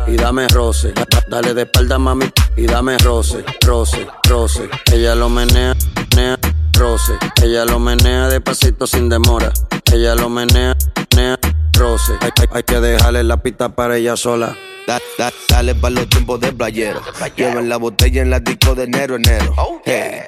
y 0.08 0.16
dame 0.16 0.48
roce. 0.48 0.92
Dale 1.28 1.54
de 1.54 1.62
espalda, 1.62 1.96
mami, 1.96 2.26
y 2.56 2.66
dame 2.66 2.98
roce, 2.98 3.44
roce, 3.64 4.08
roce. 4.28 4.68
Ella 4.92 5.14
lo 5.14 5.28
menea, 5.28 5.76
menea, 6.10 6.36
roce. 6.72 7.12
Ella 7.40 7.64
lo 7.64 7.78
menea 7.78 8.28
despacito 8.28 8.84
sin 8.84 9.08
demora. 9.08 9.52
Ella 9.92 10.16
lo 10.16 10.28
menea, 10.28 10.76
menea 11.12 11.38
roce. 11.78 12.14
Hay, 12.20 12.32
hay, 12.50 12.62
que 12.64 12.80
dejarle 12.80 13.22
la 13.22 13.36
pista 13.36 13.76
para 13.76 13.96
ella 13.96 14.16
sola. 14.16 14.56
Da, 14.86 15.00
da, 15.16 15.32
dale 15.48 15.74
pa' 15.74 15.88
los 15.88 16.06
tiempos 16.10 16.40
de 16.40 16.52
playero. 16.52 17.00
Lleven 17.36 17.70
la 17.70 17.78
botella 17.78 18.20
en 18.20 18.28
la 18.28 18.40
disco 18.40 18.74
de 18.74 18.84
enero, 18.84 19.16
enero. 19.16 19.54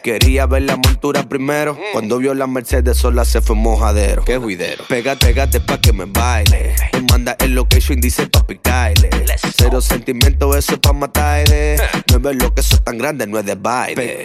quería 0.02 0.46
ver 0.46 0.62
la 0.62 0.76
montura 0.76 1.22
primero. 1.24 1.76
Cuando 1.92 2.18
vio 2.18 2.32
la 2.32 2.46
Mercedes 2.46 2.96
sola 2.96 3.26
se 3.26 3.42
fue 3.42 3.54
mojadero. 3.54 4.24
Qué 4.24 4.38
juidero. 4.38 4.84
Pégate, 4.88 5.26
pégate 5.26 5.60
pa' 5.60 5.78
que 5.78 5.92
me 5.92 6.06
baile. 6.06 6.74
Me 6.94 7.00
manda 7.02 7.36
el 7.40 7.54
location, 7.54 8.00
dice 8.00 8.28
pa' 8.28 8.46
picarle. 8.46 9.10
Cero 9.58 9.82
sentimiento, 9.82 10.56
eso 10.56 10.72
es 10.72 10.78
pa' 10.78 10.94
matarle. 10.94 11.76
No 12.10 12.20
ves 12.20 12.36
lo 12.36 12.54
que 12.54 12.62
eso 12.62 12.78
tan 12.78 12.96
grande, 12.96 13.26
no 13.26 13.38
es 13.38 13.44
de 13.44 13.56
baile. 13.56 14.24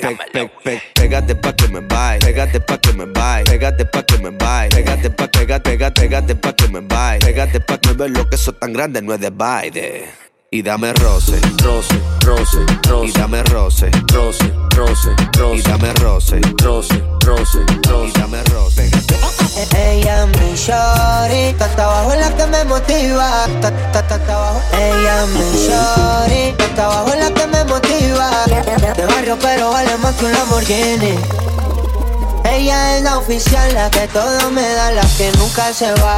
pégate 0.93 1.35
pa' 1.35 1.53
que 1.53 1.67
me 1.67 1.81
baile. 1.81 2.25
Pégate 2.25 2.61
pa' 2.61 2.77
que 2.77 2.93
me 2.93 3.05
baile. 3.05 3.51
Pégate 3.51 3.85
pa' 3.85 4.03
que 4.03 4.17
me 4.17 4.29
baile. 4.29 4.75
Pégate 4.77 5.09
pa' 5.09 5.27
pégate, 5.27 5.69
pégate, 5.69 6.01
pégate 6.01 6.35
pa' 6.35 6.53
que 6.53 6.67
me 6.69 6.79
baile. 6.79 7.25
Pégate 7.25 7.59
pa' 7.59 7.77
que 7.77 7.93
me 7.93 8.07
lo 8.09 8.29
que 8.29 8.35
eso 8.35 8.53
tan 8.53 8.73
grande, 8.73 9.01
no 9.01 9.13
es 9.13 9.19
de 9.19 9.29
baile 9.29 10.20
y 10.53 10.61
dame 10.63 10.91
roce, 10.95 11.39
roce, 11.63 12.01
roce, 12.25 12.65
roce, 12.85 13.07
y 13.07 13.11
dame 13.13 13.41
roce, 13.43 13.89
roce, 14.11 14.51
roce, 14.75 15.15
roce, 15.37 15.57
y 15.57 15.61
dame 15.61 15.93
roce, 15.93 16.41
roce, 16.61 17.01
roce, 17.25 17.59
roce, 17.87 18.09
y 18.09 18.19
dame 18.19 18.43
roce. 18.43 18.91
Ella 19.77 20.25
mi 20.25 20.53
shorty, 20.53 21.55
abajo 21.77 22.13
la 22.15 22.35
que 22.35 22.45
me 22.47 22.65
motiva, 22.65 23.47
ta, 23.61 23.71
ta, 23.93 24.05
ta, 24.05 24.15
abajo. 24.15 24.61
Ella 24.73 25.25
mi 25.27 25.57
shorty, 25.57 26.61
está 26.61 26.85
abajo 26.85 27.15
la 27.15 27.31
que 27.33 27.47
me 27.47 27.63
motiva. 27.63 28.29
De 28.97 29.05
barrio 29.05 29.37
pero 29.41 29.71
vale 29.71 29.97
más 29.99 30.15
que 30.15 30.25
un 30.25 30.33
Lamborghini. 30.33 31.15
Ella 32.43 32.97
es 32.97 33.03
la 33.03 33.17
oficial, 33.19 33.73
la 33.73 33.89
que 33.89 34.05
todo 34.09 34.51
me 34.51 34.67
da, 34.67 34.91
la 34.91 35.07
que 35.17 35.31
nunca 35.37 35.73
se 35.73 35.93
va. 35.93 36.17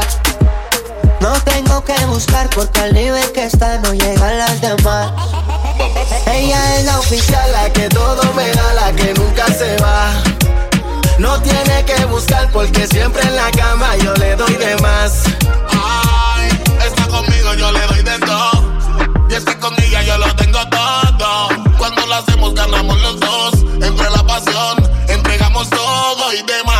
No 1.23 1.31
tengo 1.45 1.81
que 1.85 1.95
buscar 2.07 2.49
porque 2.49 2.81
al 2.81 2.93
nivel 2.93 3.31
que 3.31 3.45
está 3.45 3.77
no 3.77 3.93
llegan 3.93 4.37
las 4.39 4.59
demás. 4.59 5.09
Ella 6.27 6.77
es 6.77 6.83
la 6.83 6.99
oficial, 6.99 7.49
la 7.53 7.71
que 7.71 7.87
todo 7.87 8.21
me 8.33 8.51
da, 8.51 8.73
la 8.73 8.91
que 8.91 9.13
nunca 9.13 9.47
se 9.47 9.77
va. 9.77 10.21
No 11.19 11.41
tiene 11.41 11.85
que 11.85 12.03
buscar 12.07 12.51
porque 12.51 12.85
siempre 12.87 13.21
en 13.21 13.37
la 13.37 13.49
cama 13.51 13.95
yo 14.03 14.13
le 14.15 14.35
doy 14.35 14.53
de 14.55 14.75
más. 14.81 15.23
Ay, 15.71 16.49
está 16.85 17.07
conmigo, 17.07 17.53
yo 17.53 17.71
le 17.71 17.87
doy 17.87 18.03
de 18.03 18.19
todo. 18.19 18.73
Y 19.29 19.35
es 19.35 19.45
que 19.45 19.57
con 19.59 19.81
ella 19.81 20.03
yo 20.03 20.17
lo 20.17 20.35
tengo 20.35 20.59
todo. 20.67 21.47
Cuando 21.77 22.05
lo 22.05 22.15
hacemos 22.15 22.53
ganamos 22.53 23.01
los 23.01 23.19
dos. 23.21 23.53
Entre 23.81 24.09
la 24.09 24.23
pasión, 24.27 24.91
entregamos 25.07 25.69
todo 25.69 26.33
y 26.33 26.41
demás. 26.41 26.72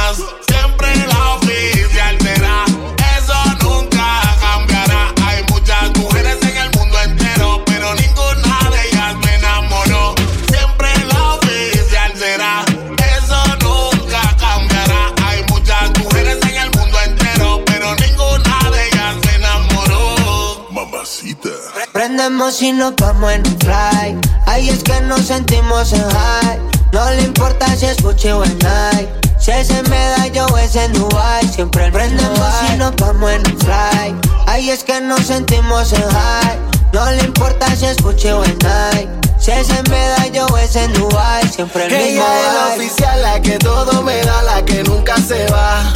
Prendemos 22.24 22.62
y 22.62 22.72
nos 22.72 22.96
vamos 22.96 23.34
en 23.34 23.46
un 23.46 23.60
fly. 23.60 24.18
Ahí 24.46 24.70
es 24.70 24.82
que 24.82 25.02
nos 25.02 25.24
sentimos 25.24 25.92
en 25.92 26.10
high. 26.10 26.58
No 26.94 27.12
le 27.12 27.24
importa 27.24 27.76
si 27.76 27.86
es 27.86 28.02
Gucci 28.02 28.30
o 28.30 28.46
en 28.46 28.58
Nike. 28.60 29.10
Si 29.38 29.52
es 29.52 29.70
en 29.72 29.90
medallo 29.90 30.46
o 30.46 30.58
es 30.58 30.74
en 30.78 30.94
Dubai. 30.94 31.46
Siempre 31.50 31.92
prendemos 31.92 32.54
y 32.74 32.78
nos 32.78 32.96
vamos 32.96 33.30
en 33.30 33.42
un 33.46 33.60
fly. 33.60 34.16
Ahí 34.48 34.70
es 34.70 34.86
que 34.86 35.02
nos 35.02 35.26
sentimos 35.26 35.92
en 35.92 36.02
high. 36.02 36.60
No 36.94 37.12
le 37.12 37.24
importa 37.26 37.76
si 37.76 37.88
es 37.88 37.98
Gucci 37.98 38.30
o 38.30 38.42
en 38.46 38.58
Nike. 38.60 39.10
Si 39.38 39.52
es 39.52 39.70
en 39.70 39.84
medallo 39.92 40.46
o 40.46 40.58
es 40.58 40.78
en 40.78 40.94
Dubai. 40.94 41.46
Siempre 41.50 41.88
el 41.88 41.92
mismo 41.92 42.08
Ella 42.08 42.48
es 42.48 42.54
la 42.54 42.68
oficial, 42.86 43.22
la 43.22 43.42
que 43.42 43.60
todo 43.60 44.02
me 44.02 44.24
da, 44.24 44.44
la 44.44 44.64
que 44.64 44.82
nunca 44.84 45.18
se 45.18 45.46
va. 45.48 45.92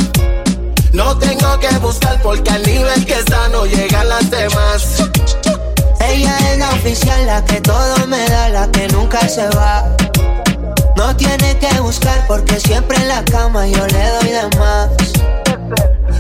No 0.92 1.18
tengo 1.20 1.58
que 1.60 1.70
buscar 1.78 2.22
porque 2.22 2.50
al 2.50 2.64
nivel 2.64 3.06
que 3.06 3.14
está 3.14 3.48
no 3.48 3.66
llegan 3.66 4.10
las 4.10 4.30
demás. 4.30 5.08
Ella 6.08 6.38
es 6.52 6.58
la 6.58 6.70
oficial, 6.70 7.26
la 7.26 7.44
que 7.44 7.62
todo 7.62 8.08
me 8.08 8.28
da, 8.30 8.50
la 8.50 8.72
que 8.72 8.88
nunca 8.88 9.28
se 9.28 9.48
va. 9.50 9.84
No 10.96 11.16
tiene 11.16 11.58
que 11.60 11.80
buscar 11.80 12.26
porque 12.28 12.60
siempre 12.60 12.98
en 12.98 13.08
la 13.08 13.24
cama 13.26 13.68
yo 13.68 13.86
le 13.88 14.10
doy 14.10 14.30
de 14.30 14.58
más. 14.58 14.90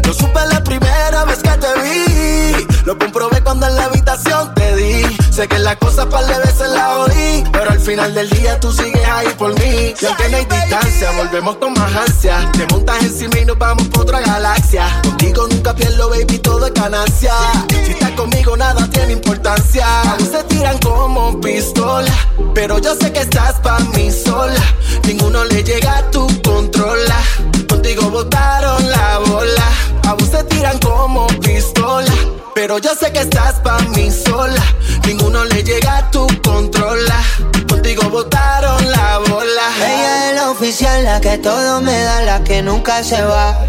Lo 0.05 0.13
supe 0.13 0.39
la 0.51 0.63
primera 0.63 1.25
vez 1.25 1.39
que 1.39 1.49
te 1.49 1.81
vi. 1.81 2.67
Lo 2.85 2.97
comprobé 2.97 3.41
cuando 3.41 3.67
en 3.67 3.75
la 3.75 3.85
habitación 3.85 4.53
te 4.55 4.75
di. 4.75 5.16
Sé 5.37 5.47
que 5.47 5.59
la 5.59 5.75
cosa 5.75 6.09
par 6.09 6.25
de 6.25 6.35
veces 6.39 6.67
la 6.71 6.97
oí. 6.97 7.43
Pero 7.51 7.69
al 7.69 7.79
final 7.79 8.11
del 8.11 8.27
día 8.27 8.59
tú 8.59 8.71
sigues 8.71 9.07
ahí 9.07 9.27
por 9.37 9.53
mí. 9.59 9.93
Y 10.01 10.05
aunque 10.07 10.29
no 10.29 10.37
hay 10.37 10.45
distancia, 10.45 11.11
volvemos 11.11 11.57
con 11.57 11.73
más 11.73 11.95
ansia. 11.95 12.51
Te 12.53 12.65
montas 12.73 13.03
encima 13.03 13.37
y 13.37 13.45
nos 13.45 13.55
vamos 13.55 13.87
por 13.89 14.01
otra 14.01 14.19
galaxia. 14.21 14.99
Contigo 15.03 15.47
nunca 15.47 15.75
pierdo, 15.75 16.09
baby, 16.09 16.39
todo 16.39 16.65
es 16.65 16.73
ganancia. 16.73 17.35
Si 17.69 17.91
estás 17.91 18.09
conmigo, 18.13 18.57
nada 18.57 18.89
tiene 18.89 19.13
importancia. 19.13 19.85
Aún 20.09 20.25
se 20.27 20.43
tiran 20.45 20.79
como 20.79 21.39
pistola. 21.39 22.11
Pero 22.55 22.79
yo 22.79 22.95
sé 22.95 23.13
que 23.13 23.19
estás 23.19 23.59
pa' 23.59 23.77
mí 23.93 24.09
sola. 24.09 24.63
Ninguno 25.03 25.45
le 25.45 25.63
llega 25.63 25.99
a 25.99 26.09
tu 26.09 26.25
controla. 26.41 27.21
Contigo 27.69 28.09
botaron 28.09 28.89
la 28.89 29.19
bola. 29.19 29.96
Aún 30.07 30.31
se 30.31 30.41
tiran 30.45 30.79
como 30.79 31.27
pistola. 31.41 32.13
Pero 32.55 32.77
yo 32.77 32.95
sé 32.95 33.11
que 33.11 33.19
estás 33.19 33.55
pa' 33.55 33.79
mí 33.89 34.09
sola. 34.09 34.63
Ninguno 35.05 35.43
le 35.43 35.61
llega 35.63 35.97
a 35.97 36.11
tu 36.11 36.25
controla. 36.41 37.21
Contigo 37.67 38.09
botaron 38.09 38.89
la 38.89 39.17
bola. 39.29 39.67
Ella 39.77 40.29
es 40.29 40.35
la 40.35 40.49
oficial, 40.49 41.03
la 41.03 41.19
que 41.19 41.37
todo 41.37 41.81
me 41.81 41.99
da, 41.99 42.21
la 42.21 42.41
que 42.45 42.61
nunca 42.61 43.03
se 43.03 43.21
va. 43.21 43.59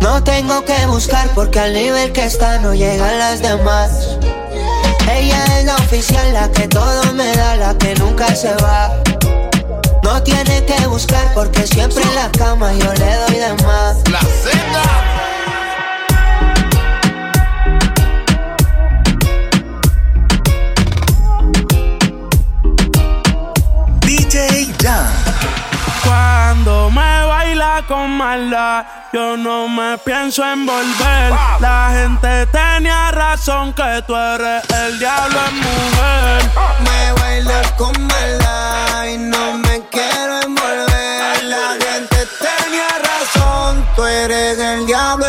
No 0.00 0.22
tengo 0.22 0.64
que 0.64 0.86
buscar 0.86 1.28
porque 1.34 1.58
al 1.58 1.72
nivel 1.74 2.12
que 2.12 2.26
está 2.26 2.58
no 2.58 2.72
llegan 2.72 3.18
las 3.18 3.42
demás. 3.42 4.16
Ella 5.10 5.44
es 5.58 5.64
la 5.64 5.74
oficial, 5.76 6.32
la 6.32 6.48
que 6.52 6.68
todo 6.68 7.12
me 7.12 7.34
da, 7.34 7.56
la 7.56 7.76
que 7.76 7.96
nunca 7.96 8.32
se 8.36 8.54
va. 8.62 9.02
No 10.04 10.22
tiene 10.22 10.64
que 10.64 10.86
buscar 10.86 11.34
porque 11.34 11.66
siempre 11.66 12.04
en 12.04 12.14
la 12.14 12.30
cama 12.30 12.72
yo 12.74 12.92
le 12.94 13.14
doy 13.16 13.34
de 13.34 13.64
más. 13.64 13.96
La 14.10 14.20
Z. 14.20 15.03
Me 26.90 27.24
baila 27.26 27.82
con 27.88 28.10
maldad, 28.10 28.84
yo 29.12 29.36
no 29.36 29.68
me 29.68 29.96
pienso 29.98 30.44
envolver. 30.44 31.32
La 31.60 31.90
gente 31.92 32.46
tenía 32.46 33.10
razón 33.10 33.72
que 33.72 34.02
tú 34.06 34.14
eres 34.14 34.62
el 34.70 34.98
diablo 34.98 35.38
en 35.48 35.56
mujer. 35.56 36.50
Me 36.84 37.12
bailas 37.20 37.72
con 37.72 37.92
maldad 38.06 39.04
y 39.06 39.18
no 39.18 39.54
me 39.54 39.80
quiero 39.90 40.40
envolver. 40.42 41.44
La 41.44 41.76
gente 41.80 42.28
tenía 42.38 42.88
razón, 43.02 43.86
tú 43.96 44.04
eres 44.04 44.58
el 44.58 44.86
diablo 44.86 45.23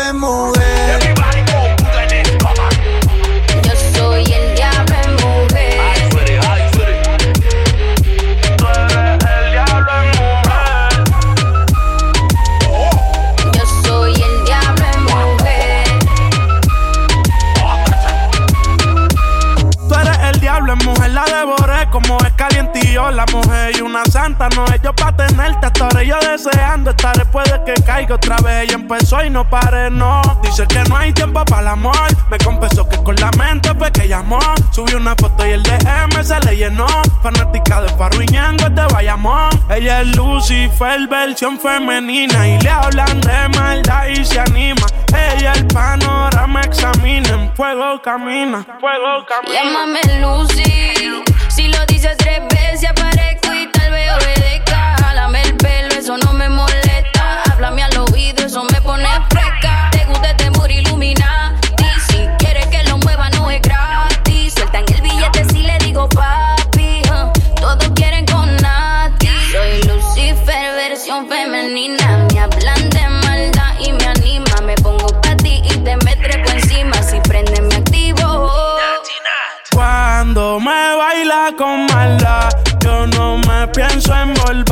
y 23.70 23.80
una 23.80 24.04
santa. 24.04 24.48
No 24.50 24.64
es 24.66 24.80
yo 24.82 24.94
pa' 24.94 25.14
tenerte, 25.16 25.66
estaré 25.66 26.06
yo 26.06 26.18
deseando 26.20 26.90
estar 26.90 27.16
después 27.16 27.50
de 27.50 27.62
que 27.64 27.82
caiga 27.82 28.14
otra 28.14 28.36
vez. 28.36 28.64
Ella 28.64 28.74
empezó 28.74 29.24
y 29.24 29.30
no 29.30 29.48
paré, 29.48 29.90
no. 29.90 30.22
Dice 30.42 30.66
que 30.66 30.82
no 30.84 30.96
hay 30.96 31.12
tiempo 31.12 31.44
para 31.44 31.62
el 31.62 31.68
amor. 31.68 32.08
Me 32.30 32.38
confesó 32.38 32.88
que 32.88 32.96
con 33.02 33.16
la 33.16 33.30
mente 33.32 33.74
fue 33.74 33.90
que 33.92 34.08
llamó. 34.08 34.38
Subí 34.70 34.94
una 34.94 35.14
foto 35.16 35.46
y 35.46 35.52
el 35.52 35.62
DM 35.62 36.22
se 36.22 36.38
le 36.40 36.56
llenó. 36.56 36.86
Fanática 37.22 37.80
de 37.80 37.88
Farruñango 37.90 38.68
de 38.68 38.86
Bayamón. 38.92 39.50
Ella 39.70 40.02
es 40.02 40.16
Lucifer, 40.16 41.06
versión 41.08 41.58
femenina. 41.58 42.48
Y 42.48 42.60
le 42.60 42.70
hablan 42.70 43.20
de 43.20 43.48
maldad 43.56 44.06
y 44.08 44.24
se 44.24 44.40
anima. 44.40 44.86
Ella 45.08 45.52
el 45.52 45.66
panorama 45.66 46.60
examina. 46.62 47.28
En 47.28 47.54
fuego 47.54 48.00
camina, 48.02 48.64
fuego 48.80 49.26
camina. 49.26 49.62
Llámame 49.62 50.00
Lucy. 50.20 51.22
Si 51.48 51.68
lo 51.68 51.86
dices 51.86 52.16
tres 52.18 52.42
veces 52.50 52.90
aparezco 52.90 53.25
pienso 84.06 84.14
envolver. 84.22 84.65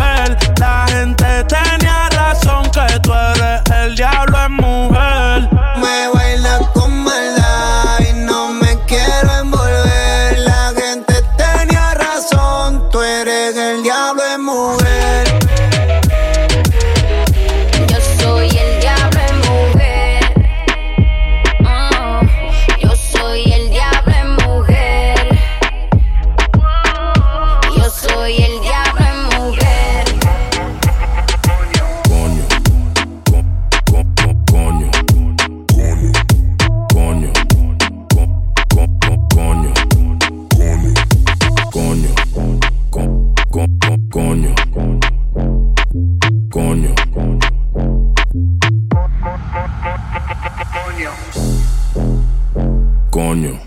Coño. 53.35 53.63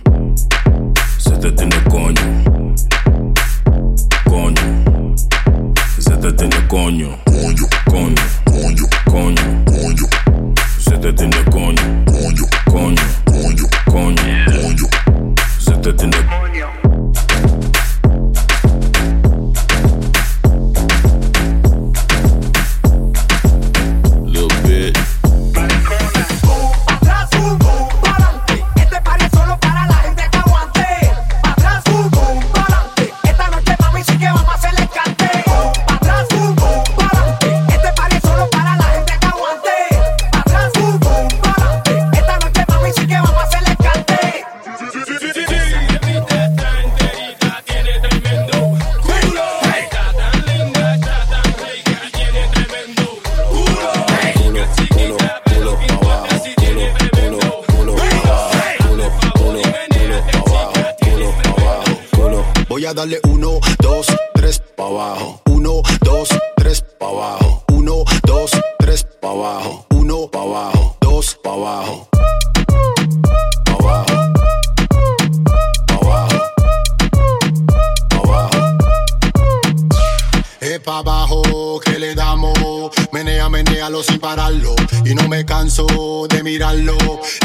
Sin 84.57 84.75
pararlo. 84.75 84.75
Y 85.05 85.15
no 85.15 85.27
me 85.27 85.45
canso 85.45 85.85
de 86.29 86.43
mirarlo. 86.43 86.97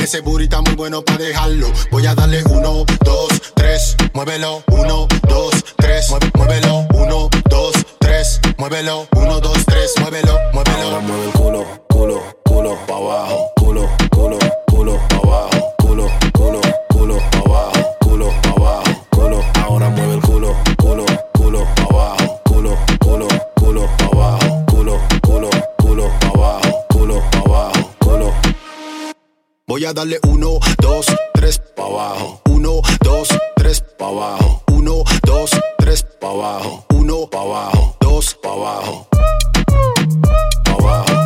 Ese 0.02 0.20
burrito 0.20 0.62
muy 0.62 0.74
bueno 0.74 1.04
pa' 1.04 1.16
dejarlo. 1.16 1.70
Voy 1.90 2.06
a 2.06 2.14
darle 2.14 2.42
uno, 2.44 2.84
dos, 3.04 3.28
tres, 3.54 3.96
muévelo. 4.12 4.62
Uno, 4.68 5.06
dos, 5.28 5.52
tres, 5.76 6.10
muévelo. 6.34 6.86
Uno, 6.94 7.28
dos, 7.48 7.72
tres, 7.98 8.40
muévelo. 8.58 9.06
Uno, 9.16 9.40
dos, 9.40 9.64
tres, 9.66 9.92
muévelo, 10.00 10.38
muévelo. 10.52 10.82
Ahora 10.82 11.00
mueve 11.00 11.24
el 11.26 11.32
culo, 11.32 11.66
culo, 11.88 12.22
culo 12.44 12.78
pa' 12.86 12.96
abajo. 12.96 13.50
Culo, 13.56 13.88
culo, 14.10 14.38
culo 14.66 15.00
pa' 15.08 15.16
abajo. 15.16 15.71
Voy 29.72 29.86
a 29.86 29.94
darle 29.94 30.18
uno, 30.28 30.58
dos, 30.82 31.06
tres 31.32 31.58
pa' 31.74 31.86
abajo. 31.86 32.42
Uno, 32.44 32.82
dos, 33.02 33.28
tres 33.56 33.82
pa' 33.98 34.08
abajo. 34.08 34.62
Uno, 34.70 35.02
dos, 35.24 35.50
tres 35.78 36.04
pa' 36.20 36.28
abajo. 36.28 36.84
Uno 36.90 37.26
pa' 37.26 37.40
abajo. 37.40 37.96
Dos 37.98 38.34
pa' 38.34 38.50
abajo. 38.50 39.08
Pa' 40.62 40.72
abajo. 40.72 41.21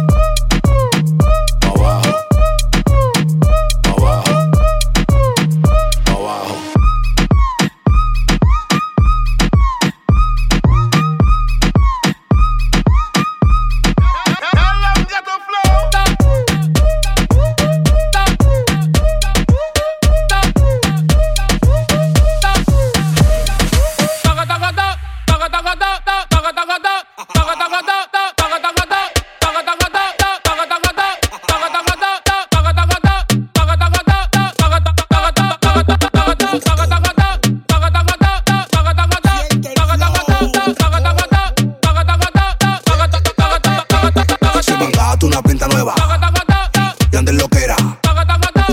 Y 47.18 47.32
lo 47.32 47.48
que 47.48 47.64
era, 47.64 47.76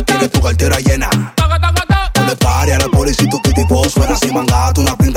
tienes 0.06 0.29
tu 0.29 0.41
cartera 0.41 0.77
llena. 0.79 1.10
No 1.10 2.25
le 2.25 2.36
pare 2.36 2.73
a 2.73 2.79
la 2.79 2.89
policía 2.89 3.29
tu 3.29 3.39
tipo 3.53 3.88
suena. 3.88 4.17
Si 4.17 4.32
mangaste 4.34 4.82
una 4.82 4.97
pinta 4.97 5.12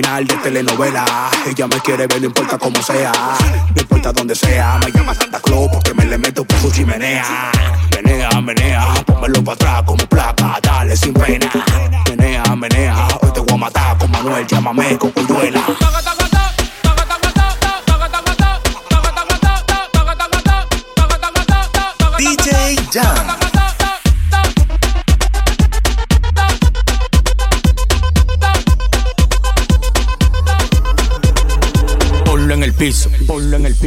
de 0.00 0.36
telenovela. 0.42 1.04
Ella 1.44 1.66
me 1.66 1.80
quiere 1.80 2.06
ver, 2.06 2.20
no 2.20 2.26
importa 2.26 2.56
cómo 2.56 2.80
sea. 2.82 3.10
No 3.74 3.82
importa 3.82 4.12
dónde 4.12 4.34
sea. 4.36 4.78
Me 4.84 4.92
llama 4.92 5.12
Santa 5.12 5.40
Claus 5.40 5.68
porque 5.72 5.92
me 5.92 6.04
le 6.04 6.16
meto 6.16 6.44
por 6.44 6.56
su 6.60 6.70
chimenea. 6.70 7.50
Menea, 7.96 8.40
menea, 8.40 8.94
pónmelo 9.04 9.42
para 9.42 9.54
atrás 9.54 9.82
como 9.84 10.06
placa. 10.06 10.58
Dale 10.62 10.96
sin 10.96 11.12
pena. 11.14 11.50
Menea, 12.08 12.44
menea, 12.54 13.08
hoy 13.22 13.32
te 13.32 13.40
voy 13.40 13.54
a 13.54 13.56
matar 13.56 13.98
con 13.98 14.10
Manuel. 14.12 14.46
Llámame 14.46 14.96
con 14.98 15.10
cuyuela. 15.10 15.64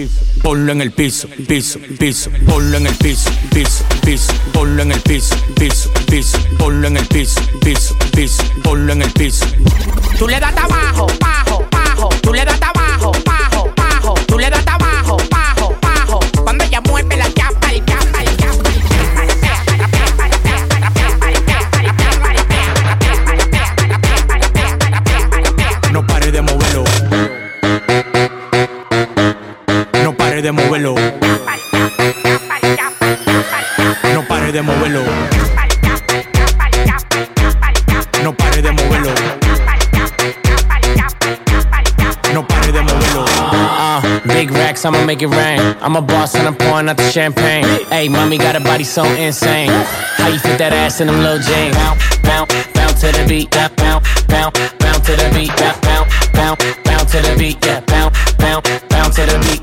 Piso, 0.02 0.26
ponlo 0.42 0.72
en 0.72 0.82
el 0.82 0.92
piso, 0.92 1.28
piso, 1.48 1.80
piso, 2.00 2.32
ponlo 2.48 2.78
en 2.78 2.88
el 2.88 2.96
piso, 2.96 3.30
piso, 3.54 3.86
piso, 4.04 4.34
ponlo 4.54 4.82
en 4.82 4.92
el 4.92 5.02
piso, 5.02 5.36
piso, 5.56 5.92
piso, 6.08 6.38
ponlo 6.58 6.88
en 6.88 6.98
el 6.98 7.08
piso, 7.08 7.42
piso, 7.62 7.96
piso, 8.16 8.44
ponlo 8.64 8.94
en 8.94 9.02
el 9.04 9.12
piso. 9.12 9.46
Tú 10.18 10.28
le 10.28 10.40
das 10.40 10.56
abajo, 10.58 11.08
bajo, 11.20 11.66
bajo. 11.72 12.10
Tú 12.22 12.34
le 12.34 12.46
das 12.46 12.60
abajo, 12.62 13.12
bajo. 13.26 13.41
De 30.52 30.64
moverlo. 30.64 30.96
No 34.14 34.28
pare 34.28 34.52
de 34.52 34.62
moverlo. 34.62 35.04
No 38.24 38.34
pare 38.34 38.62
de 38.62 38.72
moverlo. 38.72 39.14
No 42.34 42.48
pare 42.48 42.72
de 42.72 42.82
moverlo. 42.82 43.26
Uh, 43.80 44.02
big 44.28 44.52
racks, 44.52 44.84
I'ma 44.84 45.06
make 45.06 45.22
it 45.22 45.30
rain. 45.30 45.60
I'm 45.82 45.96
a 45.96 46.02
boss 46.02 46.36
and 46.36 46.48
I'm 46.48 46.56
pouring 46.56 46.90
out 46.90 46.98
the 46.98 47.10
champagne. 47.10 47.66
Hey, 47.90 48.10
mommy 48.10 48.38
got 48.38 48.56
a 48.56 48.60
body 48.60 48.84
so 48.84 49.06
insane. 49.06 49.72
How 50.18 50.28
you 50.28 50.40
fit 50.40 50.58
that 50.58 50.74
ass 50.74 51.00
in 51.00 51.08
them 51.08 51.20
little 51.20 51.40
jeans? 51.40 51.76
Bounce, 51.76 52.18
bounce, 52.24 52.54
bounce 52.74 53.00
to 53.02 53.08
the 53.08 53.26
beat. 53.28 53.52
Bounce, 53.52 53.74
bounce, 54.26 54.60
bounce 54.80 55.06
to 55.06 55.16
the 55.16 55.30
beat. 57.38 57.66
Yeah, 57.66 57.80
bounce, 57.82 58.34
bounce, 58.38 58.70
bounce 58.90 59.16
to 59.16 59.26
the 59.26 59.40
beat. 59.40 59.61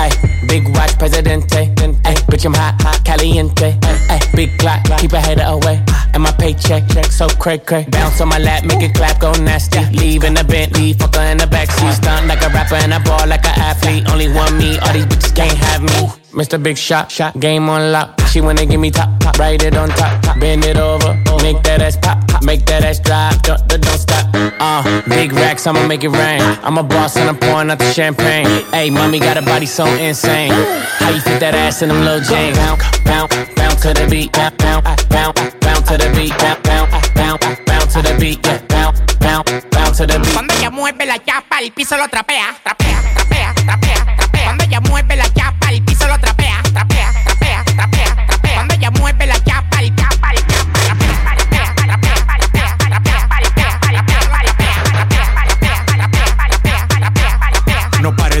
Yeah, 0.00 0.70
bounce, 0.72 0.96
presidente. 0.96 1.70
Ay, 2.04 2.14
bitch, 2.28 2.46
I'm 2.46 2.54
hot, 2.54 2.80
hot, 2.80 3.04
caliente. 3.04 3.76
Ay, 4.08 4.20
big 4.34 4.56
clock, 4.58 4.82
keep 4.98 5.12
a 5.12 5.20
hater 5.20 5.44
away. 5.44 5.82
And 6.14 6.22
my 6.22 6.32
paycheck, 6.32 6.88
check 6.88 7.06
so 7.06 7.28
cray 7.28 7.58
cray. 7.58 7.86
Bounce 7.90 8.20
on 8.20 8.28
my 8.28 8.38
lap, 8.38 8.64
make 8.64 8.82
it 8.82 8.94
clap, 8.94 9.20
go 9.20 9.32
nasty. 9.32 9.84
Leave 9.96 10.24
in 10.24 10.34
the 10.34 10.44
Bentley, 10.44 10.94
fucker 10.94 11.30
in 11.30 11.38
the 11.38 11.44
backseat. 11.44 11.92
Stunt 11.94 12.26
like 12.26 12.42
a 12.42 12.48
rapper 12.48 12.76
and 12.76 12.94
I 12.94 13.02
ball 13.02 13.26
like 13.26 13.44
an 13.44 13.58
athlete. 13.60 14.08
Only 14.10 14.28
one 14.28 14.56
me, 14.56 14.78
all 14.78 14.92
these 14.92 15.06
bitches 15.06 15.34
can't 15.36 15.56
have 15.56 15.82
me. 15.82 16.19
Mr. 16.32 16.62
Big 16.62 16.78
Shot, 16.78 17.10
shot, 17.10 17.38
game 17.40 17.68
on 17.68 17.90
lock. 17.90 18.20
She 18.28 18.40
wanna 18.40 18.64
give 18.64 18.78
me 18.78 18.90
top, 18.90 19.18
top, 19.18 19.36
write 19.38 19.64
it 19.64 19.76
on 19.76 19.88
top, 19.88 20.22
top. 20.22 20.38
bend 20.38 20.64
it 20.64 20.76
over, 20.76 21.14
make 21.42 21.60
that 21.64 21.82
ass 21.82 21.96
pop, 21.96 22.24
pop. 22.28 22.44
make 22.44 22.64
that 22.66 22.84
ass 22.84 23.00
drop, 23.00 23.42
don't, 23.42 23.66
don't 23.66 23.84
stop. 23.98 24.28
Uh, 24.34 25.02
big 25.08 25.32
racks, 25.32 25.66
I'ma 25.66 25.84
make 25.86 26.04
it 26.04 26.10
rain. 26.10 26.40
I'm 26.62 26.78
a 26.78 26.82
boss 26.84 27.16
and 27.16 27.28
I'm 27.28 27.36
pouring 27.36 27.70
out 27.70 27.78
the 27.80 27.92
champagne. 27.92 28.46
Hey, 28.70 28.90
mommy 28.90 29.18
got 29.18 29.36
a 29.36 29.42
body 29.42 29.66
so 29.66 29.84
insane. 29.86 30.52
How 30.52 31.10
you 31.10 31.20
fit 31.20 31.40
that 31.40 31.54
ass 31.54 31.82
in 31.82 31.88
them 31.88 32.04
little 32.04 32.20
jeans? 32.20 32.56
Bounce, 32.56 33.00
bounce, 33.04 33.34
bounce 33.56 33.82
to 33.82 33.94
the 33.94 34.06
beat, 34.08 34.32
bounce, 34.32 34.54
bounce, 34.58 35.04
bounce, 35.06 35.40
bounce 35.60 35.88
to 35.88 35.98
the 35.98 36.08
beat, 36.14 36.36
bounce, 36.38 36.60
bounce, 36.62 37.10
bounce, 37.14 37.60
bounce 37.66 37.92
to 37.94 38.02
the 38.02 38.16
beat, 38.20 38.46
yeah, 38.46 38.62
bounce, 38.68 39.00
bounce, 39.18 39.50
bounce 39.72 39.96
to 39.98 40.06
the 40.06 40.18
beat. 40.20 40.32
Cuando 40.32 40.54
ella 40.54 40.70
mueve 40.70 41.04
la 41.06 41.18
chapa, 41.18 41.58
el 41.58 41.72
piso 41.72 41.96
lo 41.96 42.06
trapea, 42.08 42.54
trapea, 42.62 43.02
trapea, 43.16 43.54
trapea, 43.66 43.99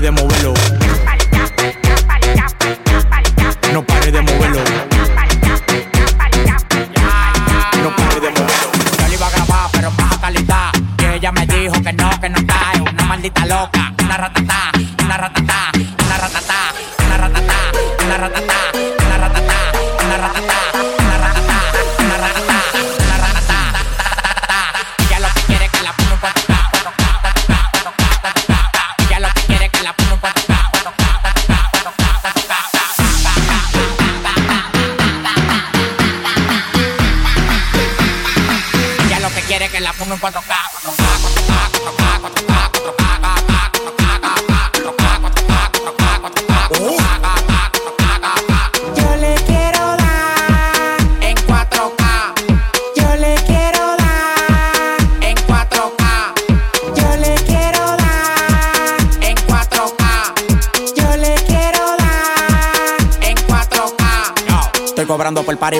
de 0.00 0.10
moverlo. 0.10 0.79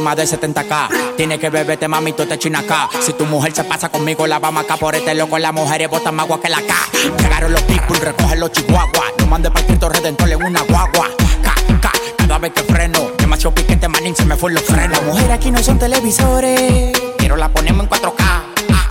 Más 0.01 0.17
de 0.17 0.25
70k. 0.25 1.17
Tiene 1.17 1.39
que 1.39 1.51
beberte, 1.51 1.89
mami, 1.89 2.13
tú 2.13 2.27
te 2.27 2.39
china 2.39 2.61
acá. 2.61 2.89
Si 3.01 3.13
tu 3.13 3.27
mujer 3.27 3.53
se 3.55 3.65
pasa 3.65 3.89
conmigo, 3.89 4.27
la 4.27 4.39
vamos 4.39 4.65
acá 4.65 4.77
por 4.77 4.95
este 4.95 5.15
loco. 5.15 5.39
Las 5.39 5.53
mujeres 5.53 5.89
botan 5.89 6.15
más 6.15 6.25
agua 6.25 6.41
que 6.41 6.49
la 6.49 6.59
K. 6.59 6.75
Llegaron 7.19 7.53
los 7.53 7.63
people, 7.63 7.99
recogen 7.99 8.41
los 8.41 8.53
chihuahuas. 8.53 9.13
No 9.19 9.27
mande 9.27 9.51
para 9.51 9.67
Cristo 9.67 9.89
Redentor 9.89 10.31
en 10.31 10.43
una 10.43 10.63
guagua. 10.63 11.09
K, 11.43 11.55
K, 11.81 11.93
cada 12.19 12.39
vez 12.39 12.53
que 12.53 12.63
freno. 12.63 13.11
Demasiado 13.19 13.55
piquete, 13.55 13.89
manín, 13.89 14.15
se 14.15 14.25
me 14.25 14.37
fue 14.37 14.53
los 14.53 14.63
frenos. 14.63 14.99
Las 14.99 15.03
mujeres 15.03 15.31
aquí 15.31 15.51
no 15.51 15.63
son 15.63 15.79
televisores, 15.79 16.93
pero 17.19 17.37
la 17.37 17.49
ponemos 17.49 17.85
en 17.85 17.91
4K. 17.91 18.43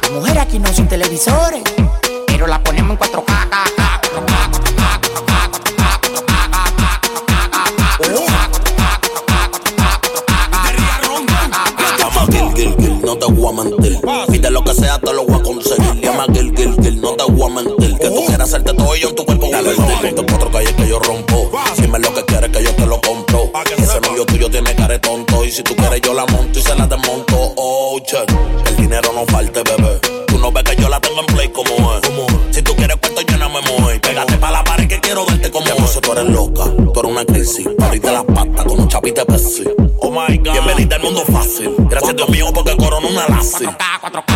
Las 0.02 0.12
mujeres 0.12 0.42
aquí 0.42 0.60
no 0.60 0.74
son 0.74 0.88
televisores, 0.88 1.59
a 17.60 17.64
mentir. 17.64 17.98
Que 17.98 18.10
tú 18.10 18.26
quieras 18.26 18.50
hacerte 18.50 18.74
todo 18.74 18.96
ello 18.96 19.10
en 19.10 19.16
tu 19.16 19.26
cuerpo. 19.26 19.50
Dale, 19.52 19.76
dale, 19.76 20.14
te 20.14 20.26
cuatro 20.26 20.52
calles 20.52 20.74
que 20.74 20.88
yo 20.88 21.00
rompo. 21.00 21.52
Dime 21.78 22.00
lo 22.00 22.14
que 22.14 22.26
quieres 22.26 22.50
que 22.50 22.64
yo 22.64 22.76
te 22.76 22.86
lo 22.86 23.02
compro. 23.02 23.52
Ese 23.78 24.00
novio 24.02 24.26
tuyo 24.26 24.50
tiene 24.50 24.76
cara 24.76 25.00
tonto. 25.00 25.46
Y 25.46 25.52
si 25.52 25.64
tú 25.64 25.76
quieres, 25.76 26.02
yo 26.02 26.14
la 26.14 26.26
monto 26.26 26.60
y 26.60 26.62
se 26.62 26.76
la 26.76 26.88
desmonto. 26.88 27.54
Oh, 27.58 28.00
check. 28.00 28.30
El 28.66 28.76
dinero 28.76 29.12
no 29.14 29.26
falte, 29.26 29.62
bebé. 29.64 30.00
Tú 30.28 30.38
no 30.38 30.52
ves 30.52 30.64
que 30.64 30.82
yo 30.82 30.90
la 30.90 31.00
tengo 31.00 31.20
en 31.20 31.26
play 31.28 31.50
como 31.50 31.94
es. 31.96 32.02
Si 32.52 32.62
tú 32.62 32.76
quieres 32.76 32.98
cuento, 32.98 33.22
yo 33.22 33.38
no 33.38 33.50
me 33.50 33.62
muevo. 33.62 33.90
Pégate 34.02 34.38
pa' 34.38 34.52
la 34.52 34.64
pared 34.64 34.88
que 34.88 35.00
quiero 35.00 35.26
verte 35.26 35.52
como 35.52 35.66
es. 35.66 36.02
tú 36.02 36.12
eres 36.12 36.26
loca, 36.26 36.66
tú 36.66 37.00
eres 37.00 37.12
una 37.12 37.26
crisis. 37.26 37.68
Pariste 37.78 38.12
las 38.12 38.24
patas 38.24 38.66
con 38.66 38.80
un 38.80 38.88
chapite 38.88 39.26
Pepsi. 39.26 39.64
Oh 40.02 40.12
my 40.12 40.38
God. 40.38 40.54
Bienvenida 40.54 40.96
al 40.96 41.02
mundo 41.04 41.24
fácil. 41.26 41.76
Gracias 41.90 42.16
Dios 42.16 42.30
mío 42.30 42.48
porque 42.54 42.76
corona 42.78 43.08
una 43.08 43.28
lazi. 43.28 43.66
4K, 43.66 44.02
4K, 44.02 44.29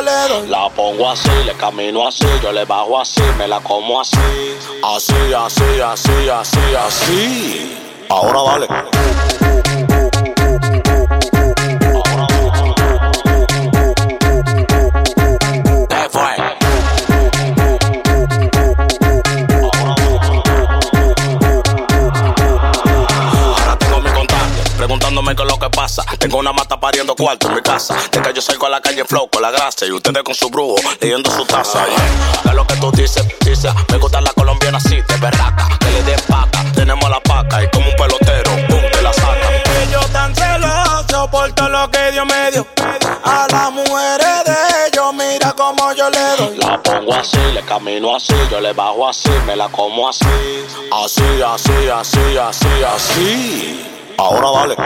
yo 0.00 0.02
le 0.02 0.28
doy. 0.28 0.48
La 0.48 0.68
pongo 0.70 1.10
así, 1.10 1.30
le 1.44 1.54
camino 1.54 2.06
así, 2.06 2.26
yo 2.42 2.52
le 2.52 2.64
bajo 2.64 3.00
así, 3.00 3.22
me 3.38 3.46
la 3.46 3.60
como 3.60 4.00
así. 4.00 4.18
Así, 4.82 5.14
así, 5.36 5.80
así, 5.84 6.28
así, 6.28 6.60
así. 6.76 7.78
Ahora 8.08 8.42
dale. 8.42 9.29
Qué 25.10 25.42
es 25.42 25.48
lo 25.48 25.58
que 25.58 25.70
pasa. 25.70 26.04
Tengo 26.18 26.38
una 26.38 26.52
mata 26.52 26.78
pariendo 26.78 27.14
cuarto 27.16 27.48
en 27.48 27.54
mi 27.54 27.62
casa. 27.62 27.96
De 28.10 28.22
que 28.22 28.32
yo 28.32 28.40
salgo 28.40 28.66
a 28.66 28.70
la 28.70 28.80
calle 28.80 29.04
flow 29.04 29.28
con 29.28 29.42
la 29.42 29.50
grasa 29.50 29.86
y 29.86 29.90
ustedes 29.90 30.22
con 30.22 30.34
su 30.34 30.48
brujo 30.50 30.76
leyendo 31.00 31.30
su 31.30 31.44
taza. 31.44 31.84
Yeah. 32.44 32.54
lo 32.54 32.66
que 32.66 32.76
tú 32.76 32.92
dices, 32.92 33.26
dices. 33.40 33.72
Me 33.90 33.98
gusta 33.98 34.20
la 34.20 34.32
colombiana 34.32 34.78
así, 34.78 34.96
de 34.96 35.16
berraca. 35.20 35.68
Que 35.80 35.90
le 35.90 36.02
den 36.04 36.20
paca, 36.28 36.64
tenemos 36.74 37.10
la 37.10 37.20
paca 37.20 37.62
y 37.62 37.68
como 37.70 37.88
un 37.88 37.96
pelotero, 37.96 38.50
pum, 38.68 38.80
te 38.92 39.02
la 39.02 39.12
saca. 39.12 39.50
Yo 39.90 40.00
tan 40.12 40.34
celoso 40.34 41.30
por 41.30 41.52
todo 41.52 41.68
lo 41.68 41.90
que 41.90 42.12
Dios 42.12 42.26
me 42.26 42.50
dio. 42.52 42.66
A 43.24 43.46
las 43.50 43.72
mujeres 43.72 44.19
La 46.58 46.82
pongo 46.82 47.14
así, 47.14 47.38
le 47.54 47.62
camino 47.62 48.14
así, 48.14 48.34
yo 48.50 48.60
le 48.60 48.72
bajo 48.72 49.08
así, 49.08 49.30
me 49.46 49.56
la 49.56 49.68
como 49.68 50.08
así. 50.08 50.24
Así, 50.92 51.22
así, 51.42 51.72
así, 51.92 52.36
así, 52.38 52.68
así. 52.94 53.86
Ahora 54.18 54.76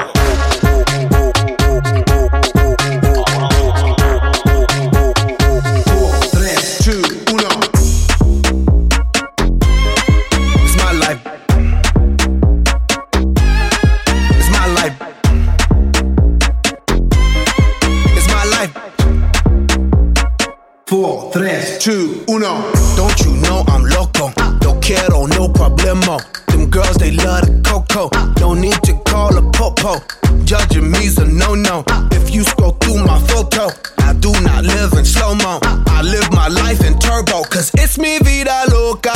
vale. 21.05 21.79
two, 21.79 22.25
uno. 22.29 22.63
Don't 22.97 23.19
you 23.21 23.33
know 23.43 23.65
I'm 23.69 23.85
loco? 23.85 24.33
No 24.63 24.79
quiero, 24.81 25.27
no 25.27 25.49
problemo. 25.49 26.19
Them 26.49 26.71
girls, 26.71 26.97
they 26.97 27.11
love 27.13 27.43
the 27.47 27.61
coco. 27.69 28.09
No 28.41 28.55
need 28.55 28.81
to 28.85 28.95
call 29.05 29.37
a 29.37 29.43
popo. 29.53 30.01
Judging 30.45 30.91
me's 30.91 31.19
a 31.19 31.27
no 31.27 31.55
no. 31.55 31.85
If 32.13 32.35
you 32.35 32.43
scroll 32.45 32.73
through 32.81 33.05
my 33.05 33.19
photo, 33.29 33.69
I 33.99 34.13
do 34.15 34.33
not 34.43 34.65
live 34.65 34.93
in 34.95 35.05
slow 35.05 35.35
mo. 35.35 35.59
I 35.87 36.03
live 36.03 36.31
my 36.33 36.49
life 36.49 36.85
in 36.85 36.99
turbo, 36.99 37.43
cause 37.45 37.71
it's 37.75 37.99
me 37.99 38.19
vida 38.21 38.65
loca. 38.71 39.13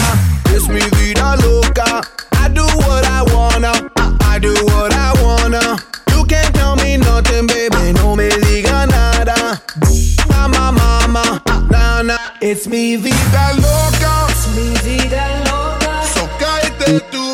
It's 0.55 0.68
me 0.68 0.80
vida 0.97 1.36
loca. 1.43 2.03
I 2.32 2.49
do 2.49 2.64
what 2.64 3.05
I 3.05 3.22
wanna. 3.34 3.72
I 4.22 4.39
do 4.39 4.53
what 4.64 4.93
I 4.93 5.12
wanna. 5.22 5.78
You 6.12 6.24
can't 6.24 6.55
tell 6.55 6.76
me 6.76 6.97
nothing, 6.97 7.47
baby. 7.47 7.93
No 7.95 8.16
me 8.16 8.28
diga 8.28 8.86
nada. 8.89 9.61
Mama, 10.28 11.43
mama. 11.70 12.18
It's 12.40 12.66
mi 12.66 12.96
vida 12.96 13.52
loca. 13.54 14.26
Es 14.30 14.48
mi 14.56 14.70
vida 14.88 15.26
loca. 15.46 16.02
So 16.14 16.28
cállate 16.38 17.00
tu 17.10 17.28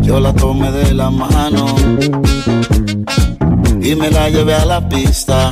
Yo 0.00 0.18
la 0.18 0.32
tomé 0.32 0.70
de 0.70 0.94
la 0.94 1.10
mano 1.10 1.66
y 3.82 3.94
me 3.94 4.10
la 4.10 4.30
llevé 4.30 4.54
a 4.54 4.64
la 4.64 4.88
pista. 4.88 5.50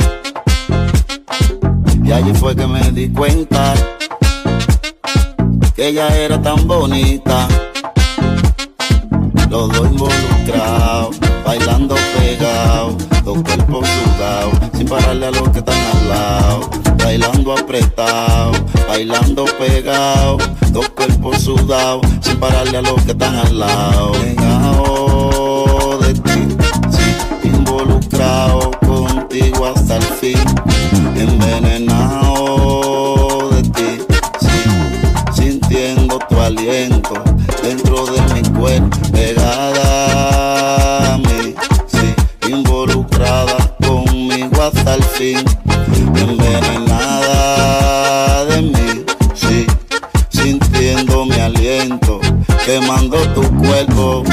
Y 2.03 2.13
allí 2.13 2.33
fue 2.33 2.57
que 2.57 2.67
me 2.67 2.81
di 2.93 3.11
cuenta 3.11 3.75
que 5.75 5.89
ella 5.89 6.09
era 6.17 6.41
tan 6.41 6.67
bonita. 6.67 7.47
Los 9.51 9.69
dos 9.69 9.91
involucrados, 9.91 11.21
bailando 11.45 11.95
pegados, 12.19 12.95
dos 13.23 13.43
cuerpos 13.43 13.87
sudados, 13.87 14.55
sin 14.73 14.89
pararle 14.89 15.27
a 15.27 15.31
los 15.31 15.51
que 15.51 15.59
están 15.59 15.77
al 15.77 16.09
lado. 16.09 16.86
Bailando 16.99 17.53
apretado, 17.53 18.53
bailando 18.89 19.45
pegado, 19.59 20.39
dos 20.71 20.89
cuerpos 20.91 21.43
sudados, 21.43 22.07
sin 22.21 22.39
pararle 22.39 22.79
a 22.79 22.83
los 22.83 23.03
que 23.03 23.11
están 23.13 23.35
al 23.37 23.59
lado. 23.59 24.13
Pegado 24.13 25.99
de 26.01 26.15
ti, 26.15 26.49
sí, 26.91 27.17
involucrado 27.49 28.71
contigo 28.87 29.67
hasta 29.67 29.97
el 29.97 30.03
fin, 30.03 30.39
envenenado 31.17 32.31
de 33.51 33.63
ti, 33.63 34.01
sí, 34.41 34.63
sintiendo 35.43 36.19
tu 36.29 36.41
aliento 36.41 37.15
dentro 37.63 38.07
de 38.07 38.21
mi 38.35 38.43
cuerpo, 38.59 38.99
pegada 39.13 41.15
a 41.15 41.19
mí, 41.19 41.55
sí, 41.87 42.15
involucrada 42.49 43.77
conmigo 43.87 44.63
hasta 44.63 44.95
el 44.95 45.03
fin, 45.05 45.45
quemando 52.67 53.17
tu 53.33 53.43
cuerpo. 53.59 54.25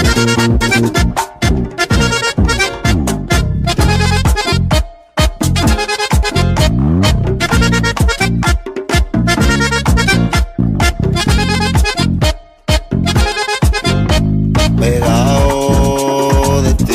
pegado 14.79 16.63
de 16.63 16.73
ti, 16.73 16.93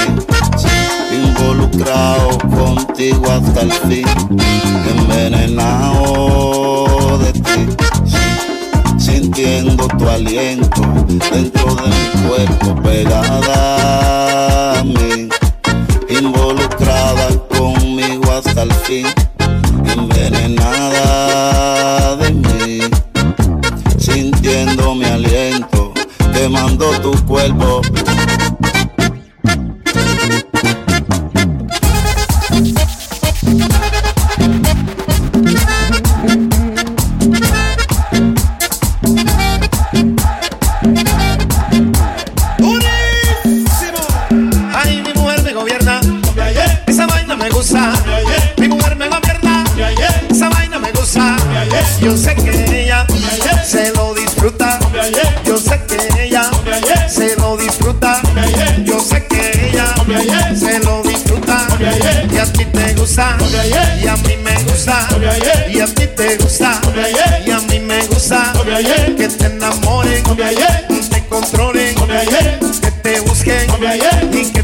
involucrado 1.12 2.36
contigo 2.38 3.30
hasta 3.30 3.60
el 3.60 3.72
fin, 3.72 4.37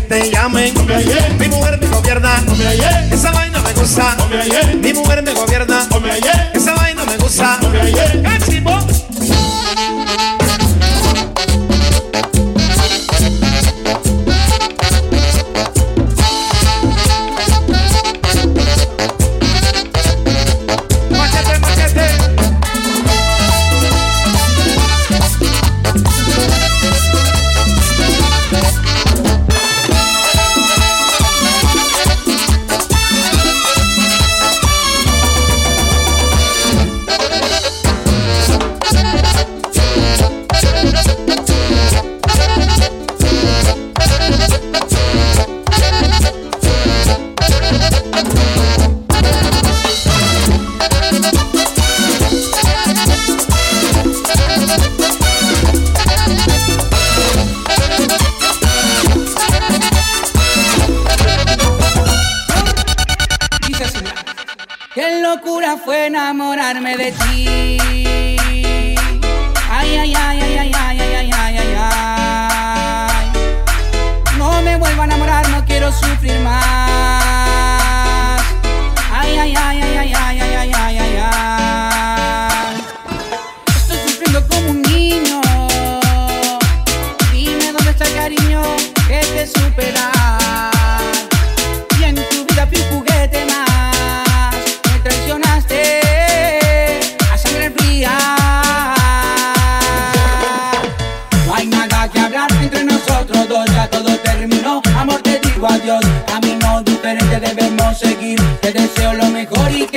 te 0.08 0.30
llamen. 0.30 0.72
Mi 1.38 1.48
mujer 1.48 1.78
me 1.80 1.86
gobierna. 1.88 2.42
Esa 3.10 3.30
vaina 3.32 3.60
me 3.60 3.72
gusta. 3.72 4.16
Mi 4.82 4.92
mujer 4.92 5.22
me 5.22 5.32
gobierna. 5.32 5.88
Esa 6.54 6.74
vaina 6.74 7.04
me 7.04 7.16
gusta. 7.16 7.58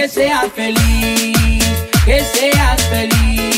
Que 0.08 0.14
seas 0.14 0.52
feliz. 0.54 1.36
Que 2.06 2.22
seas 2.22 2.82
feliz. 2.86 3.57